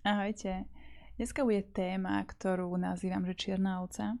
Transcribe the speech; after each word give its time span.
Ahojte. 0.00 0.64
Dneska 1.20 1.44
bude 1.44 1.60
téma, 1.76 2.24
ktorú 2.24 2.72
nazývam, 2.80 3.20
že 3.28 3.36
čierna 3.36 3.84
ovca. 3.84 4.16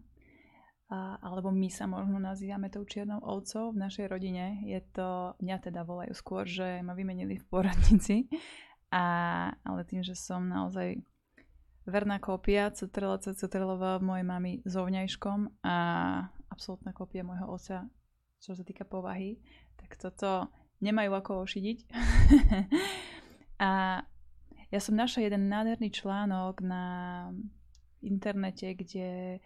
A, 0.92 1.16
alebo 1.24 1.48
my 1.48 1.72
sa 1.72 1.88
možno 1.88 2.20
nazývame 2.20 2.68
tou 2.68 2.84
čiernou 2.84 3.16
ovcou 3.24 3.72
v 3.72 3.80
našej 3.88 4.12
rodine. 4.12 4.60
Je 4.68 4.76
to, 4.92 5.32
mňa 5.40 5.56
teda 5.56 5.80
volajú 5.88 6.12
skôr, 6.12 6.44
že 6.44 6.84
ma 6.84 6.92
vymenili 6.92 7.40
v 7.40 7.48
poradnici. 7.48 8.28
A, 8.92 9.04
ale 9.64 9.88
tým, 9.88 10.04
že 10.04 10.12
som 10.12 10.44
naozaj 10.44 11.00
verná 11.88 12.20
kópia 12.20 12.68
Cetrela 12.76 13.16
Cetrelova 13.16 14.04
mojej 14.04 14.26
mamy 14.28 14.60
so 14.68 14.84
vňajškom 14.84 15.64
a 15.64 15.76
absolútna 16.52 16.92
kópia 16.92 17.24
môjho 17.24 17.48
oca, 17.48 17.88
čo 18.36 18.52
sa 18.52 18.68
týka 18.68 18.84
povahy, 18.84 19.40
tak 19.80 19.96
toto 19.96 20.52
nemajú 20.84 21.08
ako 21.16 21.48
ošidiť. 21.48 21.78
a 23.64 24.04
ja 24.70 24.78
som 24.78 24.94
našla 24.94 25.26
jeden 25.26 25.50
nádherný 25.50 25.90
článok 25.90 26.62
na 26.62 26.84
internete, 28.00 28.78
kde 28.78 29.38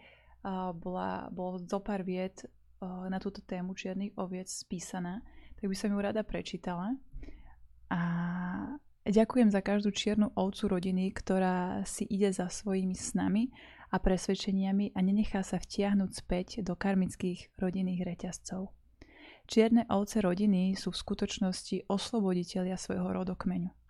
bola, 0.77 1.33
bolo 1.33 1.57
zo 1.65 1.81
pár 1.81 2.05
viet 2.05 2.45
na 2.85 3.17
túto 3.17 3.41
tému 3.41 3.73
čiernych 3.73 4.13
oviec 4.21 4.45
spísaná, 4.45 5.25
tak 5.57 5.65
by 5.65 5.75
som 5.75 5.89
ju 5.89 5.97
rada 5.97 6.21
prečítala. 6.21 6.93
A 7.89 8.01
ďakujem 9.01 9.49
za 9.49 9.65
každú 9.65 9.89
čiernu 9.89 10.29
ovcu 10.37 10.69
rodiny, 10.69 11.09
ktorá 11.09 11.81
si 11.89 12.05
ide 12.05 12.29
za 12.29 12.45
svojimi 12.45 12.93
snami 12.93 13.49
a 13.89 13.97
presvedčeniami 13.97 14.93
a 14.93 14.99
nenechá 15.01 15.41
sa 15.41 15.57
vtiahnuť 15.57 16.11
späť 16.13 16.47
do 16.61 16.77
karmických 16.77 17.57
rodinných 17.57 18.05
reťazcov. 18.05 18.69
Čierne 19.49 19.89
ovce 19.89 20.21
rodiny 20.21 20.77
sú 20.77 20.93
v 20.93 21.01
skutočnosti 21.01 21.89
osloboditeľia 21.89 22.77
svojho 22.77 23.09
rodokmeňu 23.09 23.84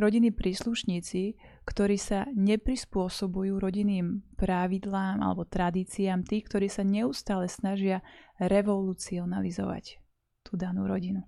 rodiny 0.00 0.32
príslušníci, 0.32 1.36
ktorí 1.68 2.00
sa 2.00 2.24
neprispôsobujú 2.32 3.60
rodinným 3.60 4.24
pravidlám 4.40 5.20
alebo 5.20 5.44
tradíciám, 5.44 6.24
tí, 6.24 6.40
ktorí 6.40 6.72
sa 6.72 6.80
neustále 6.80 7.46
snažia 7.46 8.00
revolucionalizovať 8.40 10.00
tú 10.42 10.56
danú 10.56 10.88
rodinu. 10.88 11.22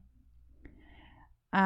A 1.53 1.65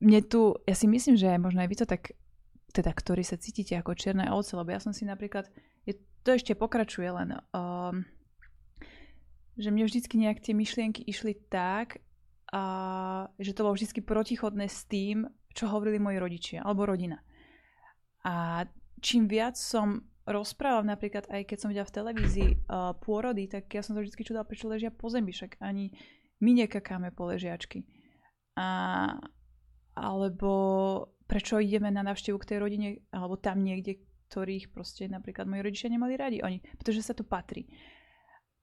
mne 0.00 0.20
tu, 0.24 0.56
ja 0.64 0.72
si 0.72 0.88
myslím, 0.88 1.20
že 1.20 1.36
možno 1.36 1.60
aj 1.60 1.68
vy 1.68 1.76
to 1.76 1.86
tak, 1.88 2.16
teda 2.72 2.92
ktorí 2.92 3.20
sa 3.24 3.36
cítite 3.36 3.76
ako 3.76 3.92
čierne 3.92 4.32
ovce, 4.32 4.56
lebo 4.56 4.72
ja 4.72 4.80
som 4.80 4.96
si 4.96 5.04
napríklad, 5.04 5.48
je, 5.84 5.96
to 6.24 6.36
ešte 6.36 6.56
pokračuje 6.56 7.08
len, 7.12 7.36
um, 7.52 8.04
že 9.56 9.68
mne 9.72 9.88
vždycky 9.88 10.16
nejak 10.20 10.44
tie 10.44 10.52
myšlienky 10.52 11.04
išli 11.04 11.36
tak, 11.48 12.00
a 12.56 12.62
že 13.36 13.52
to 13.52 13.68
bolo 13.68 13.76
vždy 13.76 14.00
protichodné 14.00 14.64
s 14.64 14.88
tým, 14.88 15.28
čo 15.52 15.68
hovorili 15.68 16.00
moji 16.00 16.16
rodičia 16.16 16.58
alebo 16.64 16.88
rodina. 16.88 17.20
A 18.24 18.64
čím 19.04 19.28
viac 19.28 19.60
som 19.60 20.08
rozprával, 20.24 20.88
napríklad 20.88 21.28
aj 21.28 21.52
keď 21.52 21.56
som 21.60 21.68
videla 21.68 21.86
v 21.86 21.96
televízii 22.00 22.50
uh, 22.64 22.96
pôrody, 22.96 23.44
tak 23.46 23.68
ja 23.70 23.84
som 23.84 23.92
sa 23.92 24.00
vždy 24.00 24.24
čudala, 24.24 24.48
prečo 24.48 24.72
ležia 24.72 24.88
po 24.88 25.12
zemi, 25.12 25.36
však 25.36 25.60
ani 25.60 25.92
my 26.40 26.64
nekakáme 26.64 27.12
po 27.12 27.28
ležiačky. 27.28 27.84
A, 28.56 29.12
alebo 29.92 30.52
prečo 31.28 31.60
ideme 31.60 31.92
na 31.92 32.00
návštevu 32.02 32.40
k 32.40 32.48
tej 32.56 32.58
rodine, 32.58 32.88
alebo 33.12 33.36
tam 33.36 33.62
niekde, 33.62 34.00
ktorých 34.32 34.72
proste 34.72 35.06
napríklad 35.06 35.46
moji 35.46 35.62
rodičia 35.62 35.92
nemali 35.92 36.18
radi. 36.18 36.40
Oni, 36.42 36.58
pretože 36.80 37.04
sa 37.04 37.14
to 37.14 37.22
patrí. 37.22 37.68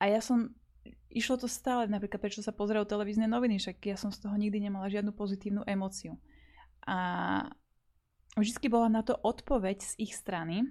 A 0.01 0.11
ja 0.11 0.19
som 0.19 0.51
išlo 1.13 1.37
to 1.37 1.47
stále, 1.47 1.85
napríklad 1.87 2.19
prečo 2.19 2.41
sa 2.41 2.51
pozerajú 2.51 2.89
televízne 2.89 3.29
noviny, 3.29 3.61
však 3.61 3.77
ja 3.85 3.95
som 3.95 4.09
z 4.09 4.25
toho 4.25 4.35
nikdy 4.35 4.67
nemala 4.67 4.91
žiadnu 4.91 5.13
pozitívnu 5.13 5.63
emóciu. 5.63 6.17
A 6.83 6.97
vždy 8.35 8.67
bola 8.67 8.89
na 8.89 9.05
to 9.05 9.15
odpoveď 9.15 9.77
z 9.79 9.93
ich 10.03 10.13
strany. 10.17 10.67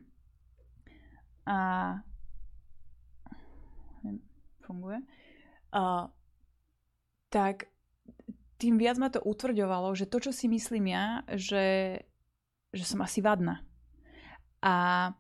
A 1.47 1.99
funguje. 4.63 5.01
A, 5.73 6.11
tak 7.33 7.73
tým 8.63 8.79
viac 8.79 9.01
ma 9.01 9.11
to 9.11 9.19
utvrďovalo, 9.25 9.91
že 9.99 10.07
to, 10.07 10.23
čo 10.23 10.31
si 10.31 10.47
myslím 10.47 10.95
ja, 10.95 11.27
že, 11.35 11.99
že 12.71 12.85
som 12.87 13.03
asi 13.03 13.19
vadná. 13.19 13.65
A 14.63 15.11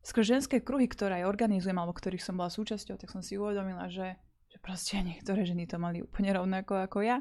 skôr 0.00 0.24
ženské 0.24 0.64
kruhy, 0.64 0.88
ktoré 0.88 1.20
aj 1.20 1.28
organizujem, 1.28 1.76
alebo 1.76 1.92
ktorých 1.92 2.24
som 2.24 2.40
bola 2.40 2.48
súčasťou, 2.48 2.96
tak 2.96 3.12
som 3.12 3.20
si 3.20 3.36
uvedomila, 3.36 3.90
že 3.92 4.16
že 4.56 4.64
proste 4.64 4.96
niektoré 5.04 5.44
ženy 5.44 5.68
to 5.68 5.76
mali 5.76 6.00
úplne 6.00 6.32
rovnako 6.32 6.80
ako 6.88 7.04
ja, 7.04 7.20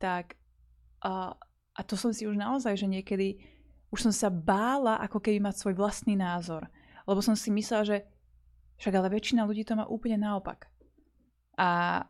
tak 0.00 0.40
a, 1.04 1.36
a 1.76 1.80
to 1.84 1.92
som 1.92 2.08
si 2.08 2.24
už 2.24 2.40
naozaj, 2.40 2.72
že 2.72 2.88
niekedy 2.88 3.36
už 3.92 4.08
som 4.08 4.12
sa 4.16 4.32
bála 4.32 4.96
ako 5.04 5.20
keby 5.20 5.44
mať 5.44 5.60
svoj 5.60 5.76
vlastný 5.76 6.16
názor. 6.16 6.72
Lebo 7.04 7.20
som 7.20 7.36
si 7.36 7.52
myslela, 7.52 7.84
že 7.84 7.96
však 8.80 8.96
ale 8.96 9.12
väčšina 9.12 9.44
ľudí 9.44 9.68
to 9.68 9.76
má 9.76 9.84
úplne 9.84 10.24
naopak. 10.24 10.72
A 11.60 12.00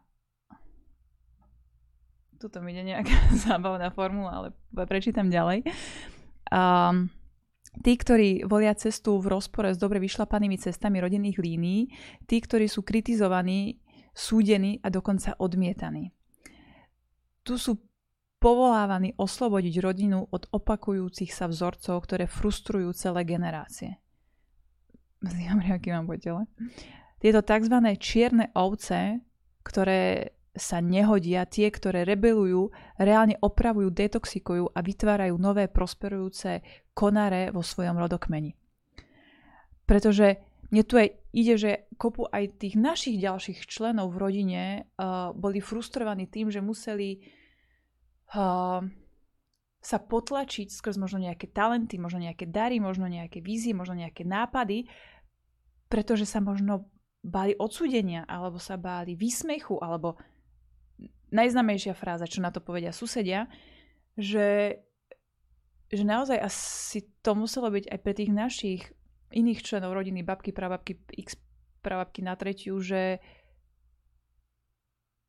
tuto 2.38 2.62
mi 2.62 2.70
ide 2.70 2.86
nejaká 2.86 3.10
zábavná 3.50 3.90
formula, 3.90 4.30
ale 4.38 4.48
prečítam 4.86 5.34
ďalej. 5.34 5.66
Um, 6.46 7.10
tí, 7.82 7.98
ktorí 7.98 8.46
volia 8.46 8.78
cestu 8.78 9.18
v 9.18 9.34
rozpore 9.34 9.74
s 9.74 9.82
dobre 9.82 9.98
vyšlapanými 9.98 10.62
cestami 10.62 11.02
rodinných 11.02 11.42
línií, 11.42 11.90
tí, 12.30 12.38
ktorí 12.38 12.70
sú 12.70 12.86
kritizovaní 12.86 13.82
súdení 14.20 14.84
a 14.84 14.92
dokonca 14.92 15.32
odmietaní. 15.40 16.12
Tu 17.40 17.56
sú 17.56 17.80
povolávaní 18.36 19.16
oslobodiť 19.16 19.80
rodinu 19.80 20.28
od 20.28 20.44
opakujúcich 20.52 21.32
sa 21.32 21.48
vzorcov, 21.48 22.04
ktoré 22.04 22.28
frustrujú 22.28 22.92
celé 22.92 23.24
generácie. 23.24 23.96
aký 25.24 25.92
mám 25.92 26.08
po 26.08 26.16
tele. 26.20 26.44
Tieto 27.20 27.44
tzv. 27.44 27.76
čierne 28.00 28.48
ovce, 28.56 29.20
ktoré 29.60 30.32
sa 30.56 30.80
nehodia, 30.80 31.44
tie, 31.44 31.68
ktoré 31.68 32.02
rebelujú, 32.08 32.72
reálne 32.96 33.36
opravujú, 33.38 33.92
detoxikujú 33.92 34.72
a 34.72 34.78
vytvárajú 34.80 35.36
nové 35.36 35.68
prosperujúce 35.68 36.64
konare 36.96 37.52
vo 37.52 37.60
svojom 37.60 37.96
rodokmeni. 38.00 38.56
Pretože 39.84 40.49
mne 40.70 40.82
tu 40.86 40.94
aj 40.98 41.08
ide, 41.34 41.54
že 41.58 41.70
kopu 41.98 42.30
aj 42.30 42.62
tých 42.62 42.78
našich 42.78 43.18
ďalších 43.18 43.66
členov 43.66 44.14
v 44.14 44.20
rodine 44.22 44.62
uh, 44.96 45.34
boli 45.34 45.58
frustrovaní 45.58 46.30
tým, 46.30 46.50
že 46.50 46.62
museli 46.62 47.18
uh, 48.34 48.78
sa 49.80 49.98
potlačiť 49.98 50.68
skrz 50.70 51.00
možno 51.00 51.24
nejaké 51.24 51.50
talenty, 51.50 51.98
možno 51.98 52.22
nejaké 52.22 52.46
dary, 52.46 52.78
možno 52.78 53.08
nejaké 53.08 53.42
vízie, 53.42 53.74
možno 53.74 53.98
nejaké 53.98 54.22
nápady, 54.22 54.86
pretože 55.90 56.28
sa 56.28 56.38
možno 56.38 56.86
báli 57.24 57.56
odsúdenia, 57.56 58.28
alebo 58.28 58.60
sa 58.60 58.76
báli 58.76 59.16
výsmechu, 59.16 59.80
alebo 59.80 60.20
najznamejšia 61.32 61.96
fráza, 61.96 62.28
čo 62.28 62.44
na 62.44 62.52
to 62.52 62.60
povedia 62.60 62.92
susedia, 62.92 63.48
že, 64.14 64.80
že 65.88 66.04
naozaj 66.04 66.38
asi 66.38 67.08
to 67.24 67.32
muselo 67.32 67.72
byť 67.72 67.88
aj 67.88 67.98
pre 67.98 68.12
tých 68.12 68.30
našich 68.30 68.82
iných 69.30 69.62
členov 69.62 69.94
rodiny, 69.94 70.22
babky, 70.26 70.50
prababky, 70.50 70.98
x 71.14 71.38
prababky 71.80 72.20
na 72.20 72.36
tretiu, 72.36 72.78
že 72.82 73.18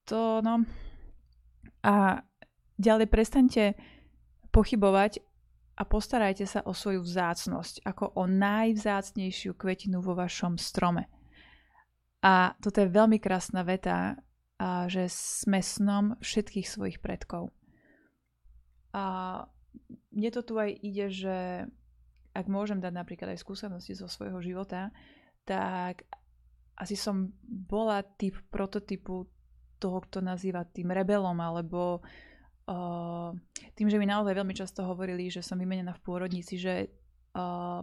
to 0.06 0.44
no... 0.44 0.66
A 1.82 2.22
ďalej 2.78 3.10
prestaňte 3.10 3.74
pochybovať 4.54 5.18
a 5.78 5.82
postarajte 5.82 6.46
sa 6.46 6.62
o 6.62 6.78
svoju 6.78 7.02
vzácnosť, 7.02 7.82
ako 7.82 8.14
o 8.22 8.30
najvzácnejšiu 8.30 9.58
kvetinu 9.58 9.98
vo 9.98 10.14
vašom 10.14 10.62
strome. 10.62 11.10
A 12.22 12.54
toto 12.62 12.86
je 12.86 12.94
veľmi 12.94 13.18
krásna 13.18 13.66
veta, 13.66 14.22
a 14.62 14.86
že 14.86 15.10
sme 15.10 15.58
snom 15.58 16.22
všetkých 16.22 16.70
svojich 16.70 16.98
predkov. 17.02 17.50
A 18.94 19.42
mne 20.14 20.30
to 20.30 20.46
tu 20.46 20.54
aj 20.62 20.70
ide, 20.70 21.10
že 21.10 21.66
ak 22.32 22.46
môžem 22.48 22.80
dať 22.80 22.94
napríklad 22.96 23.36
aj 23.36 23.44
skúsenosti 23.44 23.96
zo 23.96 24.08
svojho 24.08 24.40
života, 24.40 24.92
tak 25.44 26.08
asi 26.80 26.96
som 26.96 27.30
bola 27.46 28.02
typ 28.02 28.40
prototypu 28.50 29.28
toho, 29.82 29.98
kto 30.06 30.22
nazýva 30.22 30.64
tým 30.64 30.94
rebelom, 30.94 31.36
alebo 31.42 32.00
uh, 32.70 33.34
tým, 33.74 33.90
že 33.90 33.98
mi 33.98 34.08
naozaj 34.08 34.34
veľmi 34.38 34.56
často 34.56 34.86
hovorili, 34.86 35.28
že 35.28 35.44
som 35.44 35.58
vymenená 35.58 35.98
v 35.98 36.04
pôrodnici, 36.06 36.56
že 36.56 36.90
uh, 37.34 37.82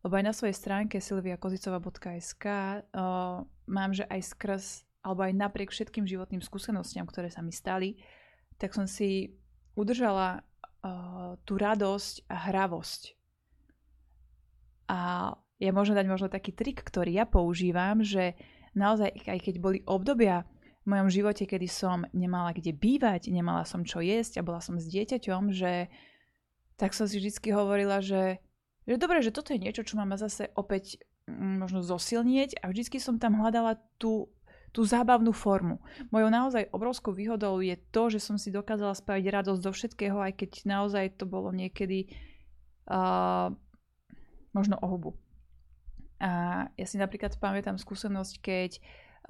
lebo 0.00 0.16
aj 0.16 0.24
na 0.24 0.32
svojej 0.32 0.56
stránke 0.56 0.96
silviakozicova.sk 0.96 2.44
uh, 2.48 3.44
mám, 3.68 3.90
že 3.92 4.08
aj 4.08 4.20
skrz, 4.32 4.64
alebo 5.04 5.28
aj 5.28 5.36
napriek 5.36 5.68
všetkým 5.68 6.08
životným 6.08 6.40
skúsenostiam, 6.40 7.04
ktoré 7.04 7.28
sa 7.28 7.44
mi 7.44 7.52
stali, 7.52 8.00
tak 8.56 8.72
som 8.72 8.88
si 8.88 9.36
udržala 9.76 10.40
uh, 10.40 11.36
tú 11.44 11.60
radosť 11.60 12.28
a 12.32 12.36
hravosť 12.48 13.19
a 14.90 14.98
ja 15.62 15.70
môžem 15.70 15.94
dať 15.94 16.06
možno 16.10 16.26
taký 16.26 16.50
trik, 16.50 16.82
ktorý 16.82 17.22
ja 17.22 17.24
používam, 17.28 18.02
že 18.02 18.34
naozaj, 18.74 19.22
aj 19.22 19.38
keď 19.38 19.54
boli 19.62 19.78
obdobia 19.86 20.42
v 20.82 20.86
mojom 20.90 21.08
živote, 21.12 21.46
kedy 21.46 21.68
som 21.70 22.02
nemala 22.10 22.50
kde 22.50 22.74
bývať, 22.74 23.30
nemala 23.30 23.62
som 23.62 23.86
čo 23.86 24.02
jesť 24.02 24.42
a 24.42 24.46
bola 24.46 24.58
som 24.58 24.80
s 24.80 24.88
dieťaťom, 24.90 25.54
že 25.54 25.92
tak 26.80 26.96
som 26.96 27.04
si 27.04 27.20
vždy 27.20 27.52
hovorila, 27.52 28.00
že, 28.00 28.40
že 28.88 28.96
dobre, 28.96 29.20
že 29.20 29.30
toto 29.30 29.52
je 29.52 29.62
niečo, 29.62 29.84
čo 29.84 30.00
máme 30.00 30.16
zase 30.16 30.48
opäť 30.56 30.98
mm, 31.28 31.60
možno 31.60 31.84
zosilnieť 31.84 32.64
a 32.64 32.72
vždycky 32.72 32.96
som 32.96 33.20
tam 33.20 33.36
hľadala 33.36 33.76
tú, 34.00 34.32
tú 34.72 34.88
zábavnú 34.88 35.36
formu. 35.36 35.84
Mojou 36.08 36.32
naozaj 36.32 36.72
obrovskou 36.72 37.12
výhodou 37.12 37.60
je 37.60 37.76
to, 37.92 38.08
že 38.08 38.24
som 38.24 38.40
si 38.40 38.48
dokázala 38.48 38.96
spraviť 38.96 39.26
radosť 39.28 39.60
do 39.60 39.70
všetkého, 39.76 40.16
aj 40.16 40.32
keď 40.40 40.50
naozaj 40.64 41.20
to 41.20 41.28
bolo 41.28 41.52
niekedy 41.52 42.08
uh, 42.88 43.52
možno 44.52 44.78
o 44.80 44.86
hubu. 44.86 45.10
A 46.20 46.68
ja 46.76 46.86
si 46.86 47.00
napríklad 47.00 47.40
pamätám 47.40 47.80
skúsenosť, 47.80 48.34
keď 48.44 48.70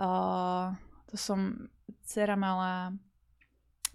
uh, 0.02 0.74
to 1.06 1.14
som, 1.14 1.70
dcera 2.02 2.34
mala 2.34 2.98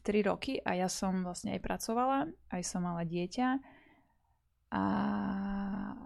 3 0.08 0.30
roky 0.32 0.62
a 0.64 0.80
ja 0.80 0.88
som 0.88 1.26
vlastne 1.26 1.58
aj 1.58 1.62
pracovala, 1.66 2.30
aj 2.54 2.62
som 2.64 2.86
mala 2.86 3.04
dieťa 3.04 3.48
a 4.76 4.84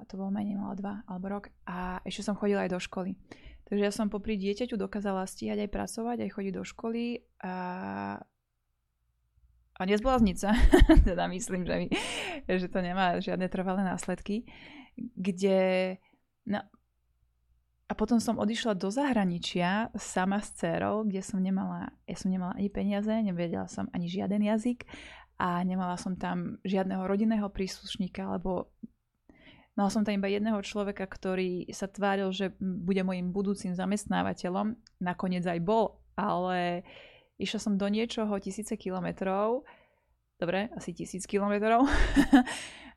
to 0.10 0.14
bolo 0.18 0.34
menej, 0.34 0.58
mala 0.58 0.74
2 0.74 1.10
alebo 1.10 1.26
rok 1.30 1.46
a 1.70 2.02
ešte 2.08 2.26
som 2.26 2.40
chodila 2.40 2.66
aj 2.66 2.74
do 2.74 2.80
školy. 2.82 3.14
Takže 3.70 3.84
ja 3.86 3.94
som 3.94 4.10
popri 4.10 4.34
dieťaťu 4.42 4.82
dokázala 4.82 5.30
stíhať 5.30 5.70
aj 5.70 5.70
pracovať, 5.70 6.18
aj 6.26 6.34
chodiť 6.34 6.54
do 6.58 6.64
školy 6.66 7.22
a 7.46 7.54
a 9.80 9.88
nezblázniť 9.88 10.36
sa, 10.36 10.52
teda 11.08 11.32
myslím, 11.32 11.64
že, 11.64 11.76
mi, 11.80 11.88
že 12.52 12.68
to 12.68 12.84
nemá 12.84 13.16
žiadne 13.24 13.48
trvalé 13.48 13.88
následky, 13.88 14.44
kde 15.16 15.98
no, 16.46 16.60
a 17.90 17.94
potom 17.98 18.22
som 18.22 18.38
odišla 18.38 18.78
do 18.78 18.94
zahraničia 18.94 19.90
sama 19.98 20.38
s 20.46 20.54
dcerou, 20.54 21.10
kde 21.10 21.26
som 21.26 21.42
nemala, 21.42 21.90
ja 22.06 22.14
som 22.14 22.30
nemala 22.30 22.54
ani 22.54 22.70
peniaze, 22.70 23.10
nevedela 23.10 23.66
som 23.66 23.90
ani 23.90 24.06
žiaden 24.06 24.46
jazyk 24.46 24.86
a 25.42 25.66
nemala 25.66 25.98
som 25.98 26.14
tam 26.14 26.62
žiadneho 26.62 27.10
rodinného 27.10 27.50
príslušníka, 27.50 28.30
lebo 28.38 28.70
mala 29.74 29.90
som 29.90 30.06
tam 30.06 30.22
iba 30.22 30.30
jedného 30.30 30.62
človeka, 30.62 31.10
ktorý 31.10 31.66
sa 31.74 31.90
tváril, 31.90 32.30
že 32.30 32.54
bude 32.62 33.02
môjim 33.02 33.34
budúcim 33.34 33.74
zamestnávateľom. 33.74 34.78
Nakoniec 35.02 35.48
aj 35.50 35.60
bol, 35.66 35.98
ale 36.14 36.86
išla 37.42 37.58
som 37.58 37.74
do 37.80 37.90
niečoho 37.90 38.36
tisíce 38.38 38.78
kilometrov, 38.78 39.66
dobre, 40.38 40.70
asi 40.78 40.94
tisíc 40.94 41.26
kilometrov 41.26 41.90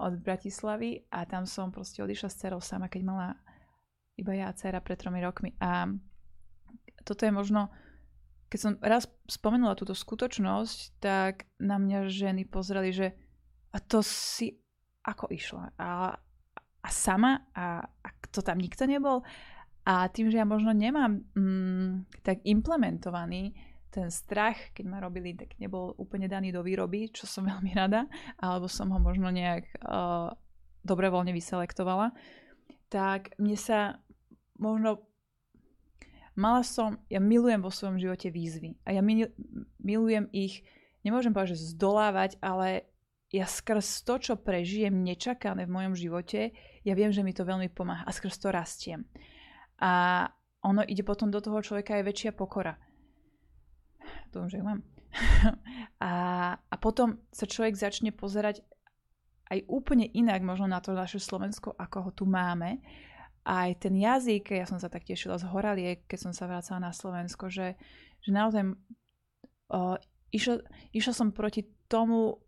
od 0.00 0.14
Bratislavy 0.24 1.04
a 1.12 1.28
tam 1.28 1.44
som 1.44 1.68
proste 1.68 2.00
odišla 2.00 2.28
s 2.32 2.38
dcerou 2.40 2.60
sama, 2.64 2.88
keď 2.88 3.02
mala 3.04 3.28
iba 4.16 4.32
ja 4.32 4.48
a 4.48 4.56
dcera 4.56 4.80
pred 4.80 4.96
tromi 4.96 5.20
rokmi. 5.20 5.52
A 5.60 5.90
toto 7.04 7.26
je 7.26 7.32
možno, 7.34 7.68
keď 8.48 8.58
som 8.58 8.72
raz 8.80 9.04
spomenula 9.28 9.76
túto 9.76 9.92
skutočnosť, 9.92 11.02
tak 11.02 11.50
na 11.60 11.76
mňa 11.76 12.08
ženy 12.08 12.48
pozreli, 12.48 12.94
že 12.94 13.12
a 13.74 13.82
to 13.82 14.00
si 14.00 14.54
ako 15.04 15.28
išla. 15.34 15.74
A, 15.76 16.14
a 16.80 16.88
sama, 16.88 17.50
a, 17.52 17.82
a 17.84 18.08
to 18.30 18.40
tam 18.40 18.62
nikto 18.62 18.86
nebol. 18.86 19.26
A 19.84 20.08
tým, 20.08 20.32
že 20.32 20.40
ja 20.40 20.48
možno 20.48 20.72
nemám 20.72 21.20
mm, 21.36 22.24
tak 22.24 22.40
implementovaný 22.48 23.52
ten 23.94 24.10
strach, 24.10 24.74
keď 24.74 24.84
ma 24.90 24.98
robili, 24.98 25.38
tak 25.38 25.54
nebol 25.62 25.94
úplne 25.94 26.26
daný 26.26 26.50
do 26.50 26.66
výroby, 26.66 27.14
čo 27.14 27.30
som 27.30 27.46
veľmi 27.52 27.70
rada, 27.78 28.10
alebo 28.42 28.66
som 28.66 28.90
ho 28.90 28.98
možno 28.98 29.30
nejak 29.30 29.70
uh, 29.86 30.34
dobrovoľne 30.82 31.30
vyselektovala, 31.30 32.10
tak 32.90 33.38
mne 33.38 33.54
sa 33.54 34.02
možno 34.58 35.06
mala 36.34 36.66
som, 36.66 36.98
ja 37.06 37.22
milujem 37.22 37.62
vo 37.62 37.70
svojom 37.70 38.02
živote 38.02 38.34
výzvy 38.34 38.82
a 38.82 38.90
ja 38.90 39.02
milujem 39.78 40.26
ich, 40.34 40.66
nemôžem 41.06 41.30
povedať, 41.30 41.54
že 41.54 41.70
zdolávať, 41.78 42.42
ale 42.42 42.90
ja 43.30 43.46
skrz 43.46 44.06
to, 44.06 44.18
čo 44.18 44.34
prežijem 44.38 45.02
nečakané 45.02 45.66
v 45.66 45.74
mojom 45.74 45.94
živote, 45.94 46.54
ja 46.82 46.94
viem, 46.94 47.10
že 47.10 47.22
mi 47.22 47.34
to 47.34 47.46
veľmi 47.46 47.70
pomáha 47.70 48.06
a 48.06 48.14
skrz 48.14 48.38
to 48.38 48.50
rastiem. 48.50 49.06
A 49.82 50.26
ono 50.62 50.86
ide 50.86 51.02
potom 51.02 51.34
do 51.34 51.42
toho 51.42 51.58
človeka 51.62 51.98
aj 51.98 52.06
väčšia 52.06 52.30
pokora. 52.34 52.78
Dúfam, 54.34 54.50
že 54.50 54.58
ju 54.58 54.66
mám. 54.66 54.82
a, 56.02 56.12
a 56.58 56.74
potom 56.82 57.22
sa 57.30 57.46
človek 57.46 57.78
začne 57.78 58.10
pozerať 58.10 58.66
aj 59.54 59.62
úplne 59.70 60.10
inak 60.10 60.42
možno 60.42 60.66
na 60.66 60.82
to 60.82 60.90
naše 60.90 61.22
Slovensko, 61.22 61.78
ako 61.78 61.96
ho 62.00 62.10
tu 62.10 62.24
máme 62.26 62.82
aj 63.44 63.76
ten 63.76 63.94
jazyk, 63.94 64.56
ja 64.56 64.64
som 64.64 64.80
sa 64.80 64.88
tak 64.88 65.04
tešila 65.04 65.36
z 65.36 65.44
Horaliek, 65.52 66.08
keď 66.08 66.18
som 66.18 66.32
sa 66.32 66.48
vracala 66.48 66.88
na 66.88 66.92
Slovensko, 66.96 67.52
že, 67.52 67.76
že 68.24 68.30
naozaj 68.32 68.72
uh, 68.72 70.00
išla, 70.32 70.64
išla 70.96 71.12
som 71.12 71.28
proti 71.28 71.68
tomu, 71.84 72.40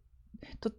to, 0.56 0.72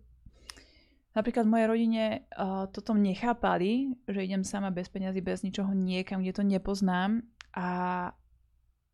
napríklad 1.13 1.45
v 1.45 1.53
mojej 1.53 1.67
rodine 1.69 2.03
uh, 2.33 2.65
toto 2.73 2.97
nechápali, 2.97 3.93
že 4.09 4.25
idem 4.25 4.41
sama 4.41 4.73
bez 4.73 4.89
peňazí, 4.89 5.21
bez 5.21 5.45
ničoho 5.45 5.69
niekam, 5.77 6.25
kde 6.25 6.33
to 6.33 6.43
nepoznám 6.43 7.21
a, 7.53 8.09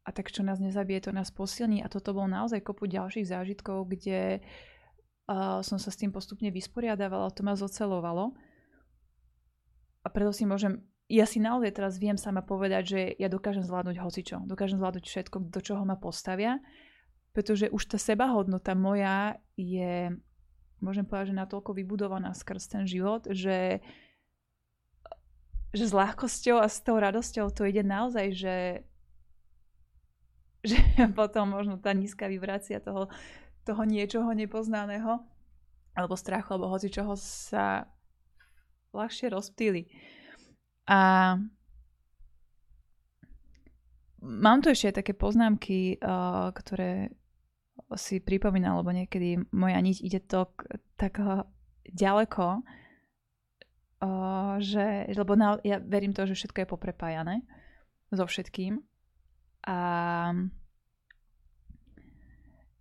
a 0.04 0.10
tak 0.12 0.30
čo 0.30 0.44
nás 0.44 0.60
nezabije, 0.60 1.08
to 1.08 1.12
nás 1.16 1.32
posilní. 1.32 1.80
A 1.80 1.88
toto 1.88 2.12
bol 2.12 2.28
naozaj 2.28 2.60
kopu 2.60 2.92
ďalších 2.92 3.24
zážitkov, 3.24 3.88
kde 3.88 4.44
uh, 4.44 5.64
som 5.64 5.80
sa 5.80 5.90
s 5.90 6.00
tým 6.00 6.12
postupne 6.12 6.52
vysporiadávala, 6.52 7.32
to 7.32 7.42
ma 7.48 7.56
zocelovalo. 7.56 8.36
A 10.04 10.08
preto 10.12 10.36
si 10.36 10.44
môžem 10.44 10.84
ja 11.12 11.28
si 11.28 11.38
naozaj 11.38 11.76
teraz 11.76 12.00
viem 12.00 12.16
sama 12.16 12.42
povedať, 12.42 12.84
že 12.88 13.02
ja 13.20 13.28
dokážem 13.28 13.62
zvládnuť 13.62 14.02
hocičo. 14.02 14.38
Dokážem 14.48 14.80
zvládnuť 14.80 15.06
všetko, 15.06 15.38
do 15.52 15.60
čoho 15.60 15.84
ma 15.84 16.00
postavia, 16.00 16.64
pretože 17.36 17.68
už 17.70 17.86
tá 17.86 17.98
sebahodnota 18.00 18.74
moja 18.74 19.38
je, 19.60 20.16
môžem 20.80 21.04
povedať, 21.04 21.36
že 21.36 21.42
natoľko 21.44 21.72
vybudovaná 21.76 22.32
skrz 22.32 22.72
ten 22.72 22.84
život, 22.88 23.28
že, 23.30 23.84
že 25.76 25.86
s 25.86 25.94
ľahkosťou 25.94 26.58
a 26.64 26.72
s 26.72 26.80
tou 26.82 26.98
radosťou 26.98 27.52
to 27.52 27.68
ide 27.68 27.84
naozaj, 27.84 28.26
že, 28.32 28.58
že 30.70 30.80
potom 31.12 31.52
možno 31.52 31.76
tá 31.76 31.92
nízka 31.92 32.32
vibrácia 32.32 32.80
toho, 32.80 33.12
toho 33.68 33.84
niečoho 33.84 34.32
nepoznaného 34.32 35.20
alebo 35.94 36.18
strachu, 36.18 36.56
alebo 36.58 36.72
hoci 36.74 36.90
čoho 36.90 37.14
sa 37.20 37.86
ľahšie 38.96 39.30
rozptýli. 39.30 39.86
A 40.90 41.00
mám 44.24 44.60
tu 44.64 44.72
ešte 44.72 44.90
aj 44.90 45.00
také 45.04 45.14
poznámky, 45.14 46.00
uh, 46.00 46.50
ktoré 46.56 47.14
si 47.94 48.18
pripomínam, 48.24 48.82
lebo 48.82 48.90
niekedy 48.90 49.38
moja 49.54 49.78
niť 49.78 49.98
ide 50.02 50.20
to 50.26 50.50
tak 50.98 51.20
uh, 51.22 51.46
ďaleko, 51.86 52.64
uh, 54.02 54.56
že, 54.58 55.14
lebo 55.14 55.38
na, 55.38 55.62
ja 55.62 55.78
verím 55.78 56.16
to, 56.16 56.26
že 56.26 56.34
všetko 56.34 56.66
je 56.66 56.72
poprepájané 56.74 57.36
so 58.10 58.26
všetkým. 58.26 58.82
A 59.64 59.78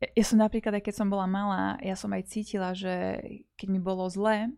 ja 0.02 0.24
som 0.26 0.42
napríklad, 0.42 0.78
aj 0.78 0.84
keď 0.90 0.94
som 0.98 1.08
bola 1.08 1.30
malá, 1.30 1.78
ja 1.78 1.94
som 1.94 2.10
aj 2.10 2.26
cítila, 2.26 2.74
že 2.74 3.22
keď 3.54 3.68
mi 3.70 3.78
bolo 3.78 4.10
zle, 4.10 4.50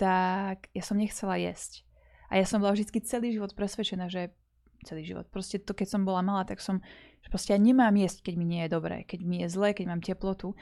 tak 0.00 0.72
ja 0.72 0.82
som 0.82 0.96
nechcela 0.96 1.36
jesť. 1.36 1.84
A 2.32 2.40
ja 2.40 2.46
som 2.48 2.58
bola 2.58 2.74
vždy 2.74 2.90
celý 3.04 3.30
život 3.30 3.54
presvedčená, 3.54 4.10
že 4.10 4.34
celý 4.82 5.06
život. 5.06 5.30
Proste 5.30 5.62
to, 5.62 5.76
keď 5.76 5.98
som 5.98 6.02
bola 6.02 6.22
malá, 6.24 6.42
tak 6.42 6.58
som, 6.58 6.82
že 7.22 7.28
proste 7.30 7.54
ja 7.54 7.60
nemám 7.60 7.94
jesť, 7.94 8.30
keď 8.30 8.34
mi 8.34 8.46
nie 8.46 8.62
je 8.66 8.74
dobré, 8.74 9.06
keď 9.06 9.20
mi 9.22 9.42
je 9.44 9.48
zlé, 9.52 9.74
keď 9.76 9.86
mám 9.90 10.02
teplotu. 10.02 10.56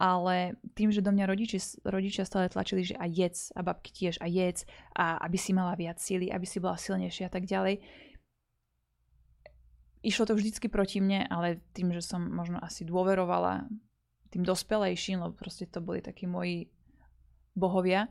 Ale 0.00 0.56
tým, 0.72 0.88
že 0.88 1.04
do 1.04 1.12
mňa 1.12 1.28
rodiči, 1.28 1.60
rodičia 1.84 2.24
stále 2.24 2.48
tlačili, 2.48 2.88
že 2.88 2.96
a 2.96 3.04
jedz, 3.04 3.52
a 3.52 3.60
babky 3.60 3.92
tiež, 3.92 4.16
a 4.24 4.26
jedz, 4.32 4.64
a 4.96 5.20
aby 5.28 5.36
si 5.36 5.52
mala 5.52 5.76
viac 5.76 6.00
síly, 6.00 6.32
aby 6.32 6.48
si 6.48 6.56
bola 6.56 6.80
silnejšia 6.80 7.28
a 7.28 7.32
tak 7.36 7.44
ďalej. 7.44 7.84
Išlo 10.00 10.24
to 10.24 10.34
vždycky 10.36 10.72
proti 10.72 11.04
mne, 11.04 11.28
ale 11.28 11.60
tým, 11.76 11.92
že 11.92 12.00
som 12.00 12.24
možno 12.24 12.56
asi 12.56 12.88
dôverovala 12.88 13.68
tým 14.32 14.46
dospelejším, 14.46 15.20
lebo 15.20 15.36
proste 15.36 15.68
to 15.68 15.84
boli 15.84 16.00
takí 16.00 16.24
moji 16.24 16.72
bohovia, 17.52 18.08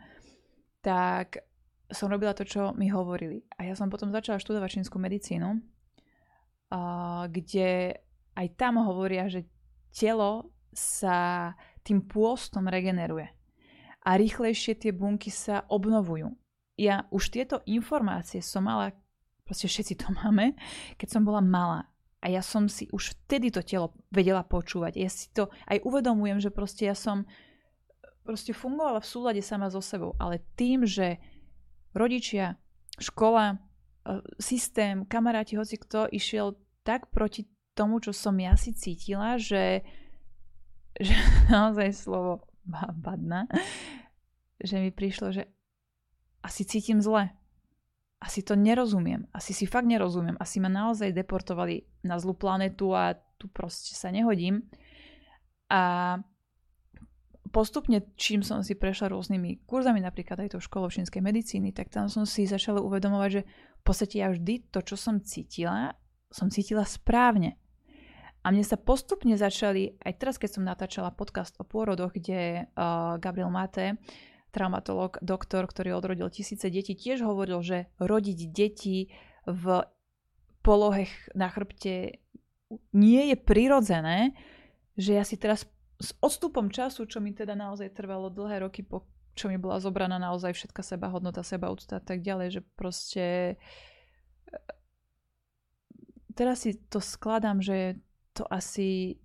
tak 0.86 1.41
som 1.89 2.12
robila 2.12 2.38
to, 2.38 2.46
čo 2.46 2.75
mi 2.77 2.93
hovorili. 2.93 3.41
A 3.58 3.65
ja 3.65 3.74
som 3.74 3.89
potom 3.89 4.13
začala 4.13 4.38
študovať 4.38 4.69
čínsku 4.84 5.01
medicínu, 5.01 5.58
kde 7.25 7.98
aj 8.38 8.48
tam 8.53 8.77
hovoria, 8.86 9.25
že 9.25 9.50
telo 9.89 10.53
sa 10.69 11.58
tým 11.81 12.05
pôstom 12.05 12.69
regeneruje. 12.69 13.25
A 14.05 14.15
rýchlejšie 14.15 14.77
tie 14.77 14.93
bunky 14.93 15.34
sa 15.34 15.65
obnovujú. 15.65 16.29
Ja 16.77 17.10
už 17.10 17.34
tieto 17.34 17.65
informácie 17.65 18.46
som 18.46 18.69
mala, 18.69 18.93
proste 19.50 19.65
všetci 19.65 19.94
to 19.98 20.13
máme, 20.22 20.53
keď 21.01 21.08
som 21.10 21.25
bola 21.25 21.41
malá. 21.41 21.89
A 22.20 22.29
ja 22.29 22.44
som 22.44 22.70
si 22.70 22.86
už 22.94 23.15
vtedy 23.25 23.50
to 23.50 23.63
telo 23.63 23.96
vedela 24.12 24.44
počúvať. 24.44 24.94
Ja 25.00 25.10
si 25.10 25.32
to 25.34 25.50
aj 25.65 25.82
uvedomujem, 25.88 26.38
že 26.44 26.53
proste 26.53 26.86
ja 26.86 26.94
som 26.94 27.24
proste 28.27 28.51
fungovala 28.51 29.00
v 29.01 29.10
súlade 29.10 29.41
sama 29.41 29.72
so 29.72 29.79
sebou. 29.79 30.13
Ale 30.20 30.44
tým, 30.60 30.84
že 30.84 31.18
rodičia, 31.96 32.60
škola, 33.00 33.56
e, 33.56 33.58
systém, 34.36 35.08
kamaráti, 35.08 35.56
hoci 35.56 35.79
kto 35.79 36.12
išiel 36.12 36.60
tak 36.84 37.08
proti 37.08 37.48
tomu, 37.72 38.03
čo 38.03 38.12
som 38.12 38.36
ja 38.36 38.60
si 38.60 38.75
cítila, 38.75 39.39
že, 39.39 39.88
že 41.08 41.15
naozaj 41.48 41.96
slovo 41.96 42.44
badna, 43.00 43.48
že 44.60 44.84
mi 44.84 44.91
prišlo, 44.91 45.32
že 45.32 45.48
asi 46.44 46.68
cítim 46.68 47.00
zle. 47.00 47.32
Asi 48.20 48.44
to 48.44 48.60
nerozumiem. 48.60 49.32
Asi 49.32 49.56
si 49.56 49.64
fakt 49.64 49.88
nerozumiem. 49.88 50.36
Asi 50.44 50.60
ma 50.60 50.68
naozaj 50.68 51.16
deportovali 51.16 51.88
na 52.04 52.20
zlú 52.20 52.36
planetu 52.36 52.92
a 52.92 53.16
tu 53.40 53.48
proste 53.48 53.96
sa 53.96 54.12
nehodím. 54.12 54.68
A 55.72 56.20
postupne, 57.56 58.04
čím 58.20 58.44
som 58.44 58.60
si 58.60 58.76
prešla 58.76 59.16
rôznymi 59.16 59.64
kurzami, 59.64 60.04
napríklad 60.04 60.44
aj 60.44 60.50
to 60.56 60.60
školou 60.60 60.92
čínskej 60.92 61.24
medicíny, 61.24 61.72
tak 61.72 61.90
tam 61.90 62.12
som 62.12 62.28
si 62.28 62.44
začala 62.46 62.84
uvedomovať, 62.84 63.30
že 63.32 63.42
v 63.48 63.84
podstate 63.84 64.16
ja 64.20 64.28
vždy 64.30 64.70
to, 64.70 64.84
čo 64.84 64.96
som 65.00 65.24
cítila, 65.24 65.96
som 66.30 66.52
cítila 66.52 66.84
správne. 66.84 67.58
A 68.44 68.56
mne 68.56 68.64
sa 68.64 68.80
postupne 68.80 69.36
začali, 69.36 70.00
aj 70.00 70.14
teraz 70.16 70.36
keď 70.40 70.50
som 70.56 70.64
natáčala 70.64 71.12
podcast 71.12 71.60
o 71.60 71.68
pôrodoch, 71.68 72.16
kde 72.16 72.72
uh, 72.72 73.20
Gabriel 73.20 73.52
Mate, 73.52 74.00
traumatolog, 74.50 75.22
doktor, 75.22 75.70
ktorý 75.70 75.98
odrodil 75.98 76.29
tisíce 76.34 76.70
detí, 76.70 76.98
tiež 76.98 77.22
hovoril, 77.25 77.62
že 77.62 77.89
rodiť 78.01 78.39
deti 78.50 79.13
v 79.46 79.86
polohe 80.65 81.08
na 81.34 81.50
chrbte 81.50 82.22
nie 82.94 83.24
je 83.34 83.38
prirodzené, 83.38 84.38
že 85.00 85.18
ja 85.18 85.24
si 85.25 85.39
teraz 85.39 85.65
s 86.00 86.15
odstupom 86.22 86.70
času, 86.70 87.10
čo 87.10 87.20
mi 87.20 87.34
teda 87.34 87.58
naozaj 87.58 87.91
trvalo 87.91 88.29
dlhé 88.32 88.63
roky, 88.63 88.86
po 88.86 89.10
čo 89.34 89.48
mi 89.48 89.56
bola 89.56 89.79
zobraná 89.79 90.20
naozaj 90.20 90.51
všetka 90.51 90.84
seba, 90.84 91.08
hodnota, 91.08 91.48
seba, 91.48 91.72
úcta 91.72 91.98
a 91.98 92.03
tak 92.03 92.20
ďalej, 92.20 92.60
že 92.60 92.62
proste 92.75 93.25
teraz 96.36 96.68
si 96.68 96.75
to 96.91 97.00
skladám, 97.00 97.63
že 97.63 98.00
to 98.36 98.44
asi 98.48 99.20